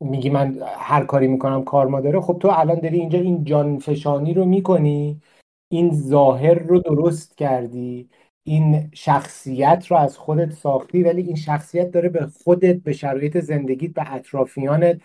میگی 0.00 0.30
من 0.30 0.58
هر 0.76 1.04
کاری 1.04 1.26
می‌کنم 1.28 1.64
کارما 1.64 2.00
داره. 2.00 2.20
خب 2.20 2.38
تو 2.40 2.48
الان 2.52 2.80
داری 2.80 3.00
اینجا 3.00 3.18
این 3.18 3.44
جان 3.44 3.78
فشانی 3.78 4.34
رو 4.34 4.44
می‌کنی. 4.44 5.20
این 5.68 5.94
ظاهر 5.94 6.54
رو 6.54 6.80
درست 6.80 7.36
کردی. 7.36 8.08
این 8.44 8.90
شخصیت 8.94 9.86
رو 9.88 9.96
از 9.96 10.18
خودت 10.18 10.52
ساختی 10.52 11.02
ولی 11.02 11.22
این 11.22 11.36
شخصیت 11.36 11.90
داره 11.90 12.08
به 12.08 12.26
خودت 12.26 12.76
به 12.76 12.92
شرایط 12.92 13.38
زندگیت 13.40 13.92
به 13.92 14.14
اطرافیانت 14.14 15.00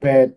به 0.00 0.34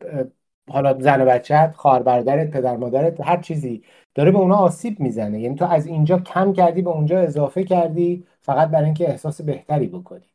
حالا 0.70 1.00
زن 1.00 1.22
و 1.22 1.26
بچت 1.26 1.74
خواهر 1.76 2.04
برادرت 2.04 2.52
پدر 2.52 2.78
مادرت 2.78 3.22
هر 3.22 3.38
چیزی 3.42 3.84
داره 4.16 4.32
به 4.32 4.38
اونا 4.38 4.56
آسیب 4.56 5.00
می‌زنه 5.00 5.40
یعنی 5.42 5.56
تو 5.56 5.66
از 5.66 5.88
اینجا 5.88 6.20
کم 6.20 6.54
کردی 6.54 6.82
به 6.82 6.90
اونجا 6.90 7.20
اضافه 7.20 7.64
کردی 7.64 8.28
فقط 8.42 8.70
برای 8.70 8.86
اینکه 8.86 9.10
احساس 9.10 9.42
بهتری 9.42 9.88
بکنی 9.88 10.30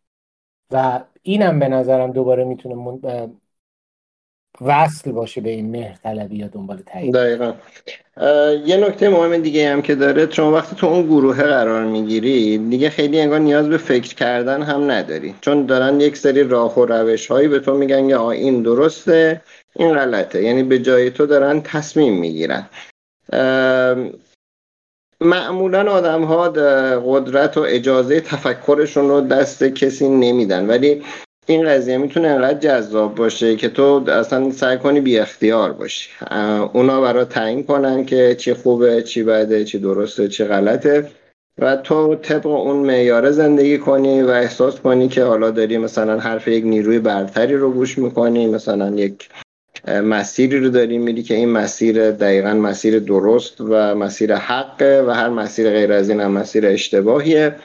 و 0.72 1.04
اینم 1.22 1.58
به 1.58 1.68
نظرم 1.68 2.12
دوباره 2.12 2.44
می‌تونه. 2.44 2.74
وصل 4.60 5.12
باشه 5.12 5.40
به 5.40 5.50
این 5.50 5.70
مهر 5.70 5.96
طلبی 6.02 6.36
یا 6.36 6.46
دنبال 6.46 6.78
تایید. 6.92 7.14
دقیقا. 7.14 7.52
یه 8.66 8.76
نکته 8.76 9.08
مهم 9.08 9.36
دیگه 9.36 9.72
هم 9.72 9.82
که 9.82 9.94
داره 9.94 10.26
چون 10.26 10.52
وقتی 10.52 10.76
تو 10.76 10.86
اون 10.86 11.06
گروه 11.06 11.42
قرار 11.42 11.84
می‌گیری 11.84 12.58
دیگه 12.58 12.90
خیلی 12.90 13.20
انگار 13.20 13.38
نیاز 13.38 13.68
به 13.68 13.76
فکر 13.76 14.14
کردن 14.14 14.62
هم 14.62 14.90
نداری. 14.90 15.34
چون 15.40 15.66
دارن 15.66 16.00
یک 16.00 16.16
سری 16.16 16.42
راه 16.42 16.78
و 16.78 16.84
روش 16.84 17.26
هایی 17.26 17.48
به 17.48 17.58
تو 17.58 17.74
میگن 17.74 18.08
که 18.08 18.20
این 18.20 18.62
درسته 18.62 19.40
این 19.76 19.94
غلطه. 19.94 20.42
یعنی 20.42 20.62
به 20.62 20.78
جای 20.78 21.10
تو 21.10 21.26
دارن 21.26 21.60
تصمیم 21.60 22.12
می‌گیرن. 22.12 22.66
معمولا 25.20 25.92
آدم 25.92 26.24
ها 26.24 26.48
قدرت 27.06 27.56
و 27.56 27.60
اجازه 27.60 28.20
تفکرشون 28.20 29.08
رو 29.08 29.20
دست 29.20 29.64
کسی 29.64 30.08
نمیدن. 30.08 30.66
ولی 30.66 31.02
این 31.46 31.68
قضیه 31.68 31.98
می‌تونه 31.98 32.28
انقدر 32.28 32.58
جذاب 32.58 33.14
باشه 33.14 33.56
که 33.56 33.68
تو 33.68 34.04
اصلا 34.10 34.50
سعی 34.50 34.78
کنی 34.78 35.00
بی 35.00 35.18
اختیار 35.18 35.72
باشی 35.72 36.10
اونا 36.72 37.00
برای 37.00 37.24
تعیین 37.24 37.62
کنن 37.62 38.04
که 38.04 38.34
چی 38.38 38.54
خوبه 38.54 39.02
چی 39.02 39.22
بده 39.22 39.64
چی 39.64 39.78
درسته 39.78 40.28
چی 40.28 40.44
غلطه. 40.44 41.10
و 41.58 41.76
تو 41.76 42.14
طبق 42.14 42.46
اون 42.46 42.76
معیاره 42.76 43.30
زندگی 43.30 43.78
کنی 43.78 44.22
و 44.22 44.30
احساس 44.30 44.80
کنی 44.80 45.08
که 45.08 45.24
حالا 45.24 45.50
داری 45.50 45.78
مثلا 45.78 46.18
حرف 46.18 46.48
یک 46.48 46.64
نیروی 46.64 46.98
برتری 46.98 47.56
رو 47.56 47.70
گوش 47.72 47.98
می‌کنی 47.98 48.46
مثلا 48.46 48.90
یک 48.90 49.28
مسیری 49.88 50.60
رو 50.60 50.68
داری 50.68 50.98
میری 50.98 51.22
که 51.22 51.34
این 51.34 51.48
مسیر 51.48 52.10
دقیقا 52.10 52.54
مسیر 52.54 52.98
درست 52.98 53.60
و 53.60 53.94
مسیر 53.94 54.34
حقه 54.34 55.04
و 55.06 55.10
هر 55.10 55.28
مسیر 55.28 55.70
غیر 55.70 55.92
از 55.92 56.08
این 56.08 56.20
هم 56.20 56.30
مسیر 56.30 56.66
اشتباهیه. 56.66 57.56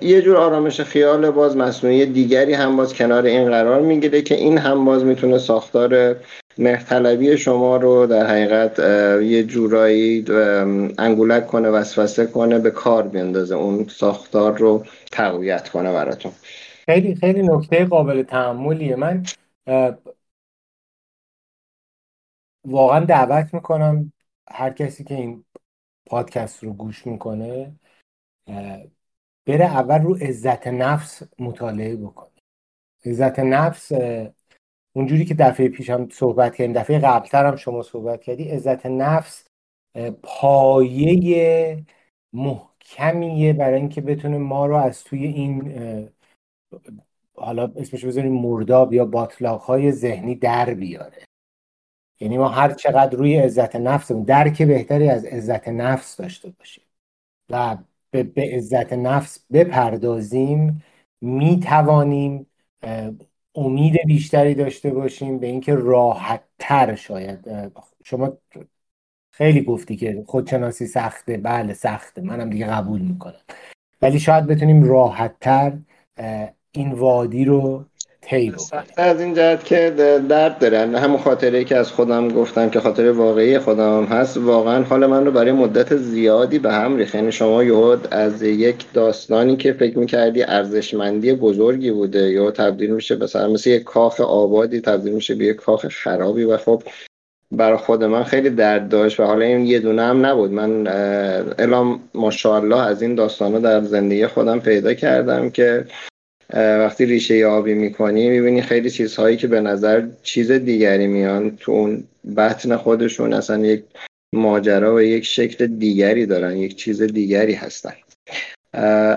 یه 0.00 0.22
جور 0.22 0.36
آرامش 0.36 0.80
خیال 0.80 1.30
باز 1.30 1.56
مصنوعی 1.56 2.06
دیگری 2.06 2.54
هم 2.54 2.76
باز 2.76 2.94
کنار 2.94 3.24
این 3.24 3.50
قرار 3.50 3.80
می‌گیره 3.80 4.22
که 4.22 4.34
این 4.34 4.58
هم 4.58 4.84
باز 4.84 5.04
می‌تونه 5.04 5.38
ساختار 5.38 6.16
مهرطلبی 6.58 7.38
شما 7.38 7.76
رو 7.76 8.06
در 8.06 8.26
حقیقت 8.26 8.78
یه 9.22 9.42
جورایی 9.42 10.24
انگولک 10.98 11.46
کنه 11.46 11.68
وسوسه 11.68 12.26
کنه 12.26 12.58
به 12.58 12.70
کار 12.70 13.08
بیندازه 13.08 13.54
اون 13.54 13.88
ساختار 13.88 14.58
رو 14.58 14.84
تقویت 15.12 15.68
کنه 15.68 15.92
براتون. 15.92 16.32
خیلی 16.84 17.14
خیلی 17.14 17.42
نکته 17.42 17.84
قابل 17.84 18.22
تحملیه. 18.22 18.96
من 18.96 19.22
واقعا 22.64 23.04
دعوت 23.04 23.54
می‌کنم 23.54 24.12
هر 24.50 24.70
کسی 24.70 25.04
که 25.04 25.14
این 25.14 25.44
پادکست 26.06 26.64
رو 26.64 26.72
گوش 26.72 27.06
می‌کنه 27.06 27.72
بره 29.50 29.64
اول 29.64 30.02
رو 30.02 30.14
عزت 30.14 30.66
نفس 30.66 31.22
مطالعه 31.38 31.96
بکنه. 31.96 32.30
عزت 33.06 33.38
نفس 33.38 33.92
اونجوری 34.96 35.24
که 35.24 35.34
دفعه 35.34 35.68
پیش 35.68 35.90
هم 35.90 36.08
صحبت 36.08 36.54
کردیم 36.54 36.72
دفعه 36.72 36.98
قبلتر 36.98 37.46
هم 37.46 37.56
شما 37.56 37.82
صحبت 37.82 38.22
کردی 38.22 38.44
عزت 38.44 38.86
نفس 38.86 39.46
پایه 40.22 41.84
محکمیه 42.32 43.52
برای 43.52 43.80
اینکه 43.80 44.00
بتونه 44.00 44.38
ما 44.38 44.66
رو 44.66 44.76
از 44.76 45.04
توی 45.04 45.26
این 45.26 45.78
حالا 47.36 47.72
اسمش 47.76 48.04
بذاریم 48.04 48.32
مرداب 48.32 48.92
یا 48.92 49.04
باطلاق 49.04 49.60
های 49.60 49.92
ذهنی 49.92 50.34
در 50.34 50.74
بیاره. 50.74 51.24
یعنی 52.20 52.38
ما 52.38 52.48
هر 52.48 52.72
چقدر 52.72 53.16
روی 53.16 53.36
عزت 53.36 53.76
نفس 53.76 54.12
درک 54.12 54.62
بهتری 54.62 55.08
از 55.08 55.24
عزت 55.24 55.68
نفس 55.68 56.16
داشته 56.16 56.50
باشیم. 56.58 56.84
و 57.50 57.76
به, 58.10 58.22
به 58.22 58.50
عزت 58.56 58.92
نفس 58.92 59.46
بپردازیم 59.52 60.84
می 61.20 61.60
توانیم 61.60 62.46
امید 63.54 63.96
بیشتری 64.06 64.54
داشته 64.54 64.90
باشیم 64.90 65.38
به 65.38 65.46
اینکه 65.46 65.74
راحت 65.74 66.44
تر 66.58 66.94
شاید 66.94 67.72
شما 68.04 68.38
خیلی 69.32 69.62
گفتی 69.62 69.96
که 69.96 70.24
خودشناسی 70.26 70.86
سخته 70.86 71.36
بله 71.36 71.74
سخته 71.74 72.22
منم 72.22 72.50
دیگه 72.50 72.66
قبول 72.66 73.00
می‌کنم. 73.00 73.40
ولی 74.02 74.20
شاید 74.20 74.46
بتونیم 74.46 74.84
راحت 74.84 75.36
تر 75.40 75.78
این 76.72 76.92
وادی 76.92 77.44
رو 77.44 77.84
طی 78.30 78.54
از 78.96 79.20
این 79.20 79.34
جهت 79.34 79.64
که 79.64 79.94
درد 80.28 80.58
دارن 80.58 80.94
همون 80.94 81.18
خاطره 81.18 81.64
که 81.64 81.76
از 81.76 81.92
خودم 81.92 82.28
گفتم 82.28 82.70
که 82.70 82.80
خاطره 82.80 83.12
واقعی 83.12 83.58
خودم 83.58 84.04
هست. 84.04 84.36
واقعا 84.36 84.82
حال 84.82 85.06
من 85.06 85.26
رو 85.26 85.32
برای 85.32 85.52
مدت 85.52 85.96
زیادی 85.96 86.58
به 86.58 86.72
هم 86.72 86.96
ریخت. 86.96 87.14
یعنی 87.14 87.32
شما 87.32 87.64
یهود 87.64 88.08
از 88.10 88.42
یک 88.42 88.84
داستانی 88.94 89.56
که 89.56 89.72
فکر 89.72 89.98
می‌کردی 89.98 90.42
ارزشمندی 90.42 91.32
بزرگی 91.32 91.90
بوده 91.90 92.30
یا 92.30 92.50
تبدیل 92.50 92.90
میشه 92.90 93.16
مثلا 93.16 93.48
مثل 93.48 93.70
یک 93.70 93.84
کاخ 93.84 94.20
آبادی 94.20 94.80
تبدیل 94.80 95.12
میشه 95.12 95.34
به 95.34 95.44
یک 95.44 95.56
کاخ 95.56 95.88
خرابی. 95.88 96.44
و 96.44 96.56
خب 96.56 96.82
برای 97.52 97.78
خود 97.78 98.04
من 98.04 98.24
خیلی 98.24 98.50
درد 98.50 98.88
داشت 98.88 99.20
و 99.20 99.24
حالا 99.24 99.44
این 99.44 99.66
یه 99.66 99.78
دونه 99.78 100.02
هم 100.02 100.26
نبود. 100.26 100.52
من 100.52 100.86
الان 101.58 102.00
ماشاءالله 102.14 102.80
از 102.80 103.02
این 103.02 103.14
داستانا 103.14 103.58
در 103.58 103.80
زندگی 103.80 104.26
خودم 104.26 104.60
پیدا 104.60 104.94
کردم 104.94 105.50
که 105.50 105.84
وقتی 106.54 107.06
ریشه 107.06 107.46
آبی 107.46 107.74
می‌کنی 107.74 108.30
می‌بینی 108.30 108.62
خیلی 108.62 108.90
چیزهایی 108.90 109.36
که 109.36 109.46
به 109.46 109.60
نظر 109.60 110.02
چیز 110.22 110.52
دیگری 110.52 111.06
میان 111.06 111.56
تو 111.60 111.72
اون 111.72 112.04
بطن 112.36 112.76
خودشون. 112.76 113.32
اصلا 113.32 113.66
یک 113.66 113.84
ماجرا 114.32 114.94
و 114.94 115.00
یک 115.02 115.24
شکل 115.24 115.66
دیگری 115.66 116.26
دارن 116.26 116.56
یک 116.56 116.76
چیز 116.76 117.02
دیگری 117.02 117.54
هستن. 117.54 117.92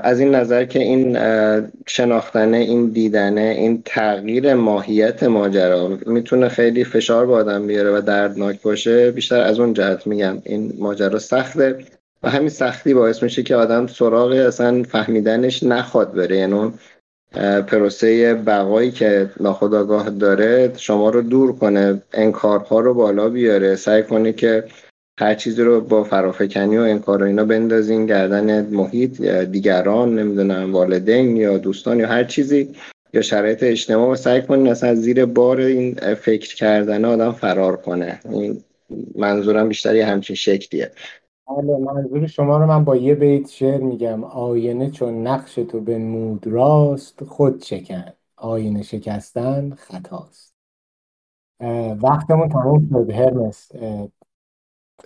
از 0.03 0.19
این 0.19 0.35
نظر 0.35 0.65
که 0.65 0.79
این 0.79 1.17
شناختنه 1.87 2.57
این 2.57 2.89
دیدنه 2.89 3.55
این 3.57 3.81
تغییر 3.85 4.53
ماهیت 4.53 5.23
ماجرا 5.23 5.97
می‌تونه 6.05 6.49
خیلی 6.49 6.83
فشار 6.83 7.25
به 7.25 7.33
آدم 7.33 7.67
بیاره 7.67 7.97
و 7.97 8.01
دردناک 8.01 8.61
باشه. 8.61 9.11
بیشتر 9.11 9.41
از 9.41 9.59
اون 9.59 9.73
جهت 9.73 10.07
میگم 10.07 10.37
این 10.45 10.73
ماجرا 10.79 11.19
سخته 11.19 11.77
و 12.23 12.29
همین 12.29 12.49
سختی 12.49 12.93
باعث 12.93 13.23
میشه 13.23 13.43
که 13.43 13.55
آدم 13.55 13.87
سراغ 13.87 14.31
اصلا 14.31 14.83
فهمیدنش 14.83 15.63
نخواد 15.63 16.13
بره. 16.13 16.37
یعنی 16.37 16.73
پروسه 17.67 18.33
بقایی 18.33 18.91
که 18.91 19.29
ناخداگاه 19.39 20.09
داره 20.09 20.73
شما 20.77 21.09
رو 21.09 21.21
دور 21.21 21.55
کنه 21.55 22.01
انکارها 22.13 22.79
رو 22.79 22.93
بالا 22.93 23.29
بیاره 23.29 23.75
سعی 23.75 24.03
کنه 24.03 24.33
که 24.33 24.63
هر 25.19 25.35
چیزی 25.35 25.63
رو 25.63 25.81
با 25.81 26.03
فرافکنی 26.03 26.77
و 26.77 26.81
انکار 26.81 27.23
و 27.23 27.25
اینا 27.25 27.45
بندازین 27.45 28.05
گردن 28.05 28.65
محیط 28.65 29.21
دیگران 29.31 30.19
نمی‌دونم 30.19 30.73
والدین 30.73 31.37
یا 31.37 31.57
دوستان 31.57 31.99
یا 31.99 32.07
هر 32.07 32.23
چیزی 32.23 32.75
یا 33.13 33.21
شرایط 33.21 33.63
اجتماع 33.63 34.09
و 34.09 34.15
سعی 34.15 34.41
کنین 34.41 34.67
اصلا 34.67 34.95
زیر 34.95 35.25
بار 35.25 35.59
این 35.59 35.95
فکر 36.15 36.55
کردن 36.55 37.05
آدم 37.05 37.31
فرار 37.31 37.77
کنه. 37.77 38.19
این 38.31 38.63
منظورم 39.15 39.67
بیشتری 39.67 40.01
همچین 40.01 40.35
شکلیه. 40.35 40.91
بله 41.47 41.77
منظور 41.77 42.27
شما 42.27 42.57
رو 42.57 42.65
من 42.65 42.83
با 42.83 42.95
یه 42.95 43.15
بیت 43.15 43.49
شعر 43.49 43.81
میگم. 43.81 44.23
آینه 44.23 44.89
چون 44.91 45.27
نقش 45.27 45.55
تو 45.55 45.79
بنمود 45.79 46.47
راست 46.47 47.23
خود 47.23 47.63
شکن. 47.63 48.05
آینه 48.37 48.81
شکستن 48.83 49.69
خطاست. 49.69 50.53
وقتمون 52.01 52.49
تموم 52.49 52.89
شد 52.89 53.11
هرمس. 53.11 53.71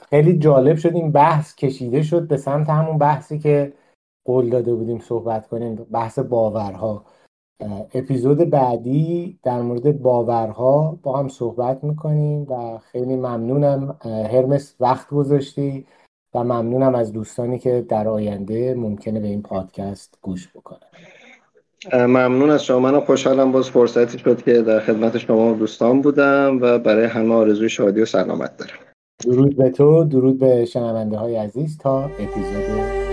خیلی 0.09 0.37
جالب 0.37 0.77
شد 0.77 0.95
این 0.95 1.11
بحث 1.11 1.55
کشیده 1.55 2.03
شد 2.03 2.27
به 2.27 2.37
سمت 2.37 2.69
همون 2.69 2.97
بحثی 2.97 3.39
که 3.39 3.73
قول 4.25 4.49
داده 4.49 4.75
بودیم 4.75 4.99
صحبت 4.99 5.47
کنیم 5.47 5.75
بحث 5.75 6.19
باورها. 6.19 7.05
اپیزود 7.93 8.37
بعدی 8.37 9.39
در 9.43 9.61
مورد 9.61 10.01
باورها 10.01 10.99
با 11.03 11.19
هم 11.19 11.27
صحبت 11.27 11.83
می‌کنیم 11.83 12.51
و 12.51 12.77
خیلی 12.77 13.15
ممنونم. 13.15 13.97
هرمس 14.03 14.75
وقت 14.79 15.09
گذاشتی. 15.09 15.85
و 16.33 16.43
ممنونم 16.43 16.95
از 16.95 17.13
دوستانی 17.13 17.59
که 17.59 17.85
در 17.89 18.07
آینده 18.07 18.75
ممکنه 18.75 19.19
به 19.19 19.27
این 19.27 19.41
پادکست 19.41 20.17
گوش 20.21 20.47
بکنن. 20.55 20.87
ممنون 21.93 22.49
از 22.49 22.63
شما. 22.63 22.79
من 22.79 22.99
خوشحالم 22.99 23.51
باز 23.51 23.69
فرصتی 23.69 24.19
شد 24.19 24.41
که 24.41 24.61
در 24.61 24.79
خدمت 24.79 25.17
شما 25.17 25.53
دوستان 25.53 26.01
بودم 26.01 26.59
و 26.61 26.79
برای 26.79 27.05
همه 27.05 27.33
آرزوی 27.33 27.69
شادی 27.69 28.01
و 28.01 28.05
سلامت 28.05 28.57
دارم. 28.57 28.77
درود 29.25 29.57
به 29.57 29.69
تو 29.69 30.03
درود 30.03 30.39
به 30.39 30.65
شنونده 30.65 31.17
های 31.17 31.35
عزیز 31.35 31.77
تا 31.77 32.03
اپیزود 32.03 33.06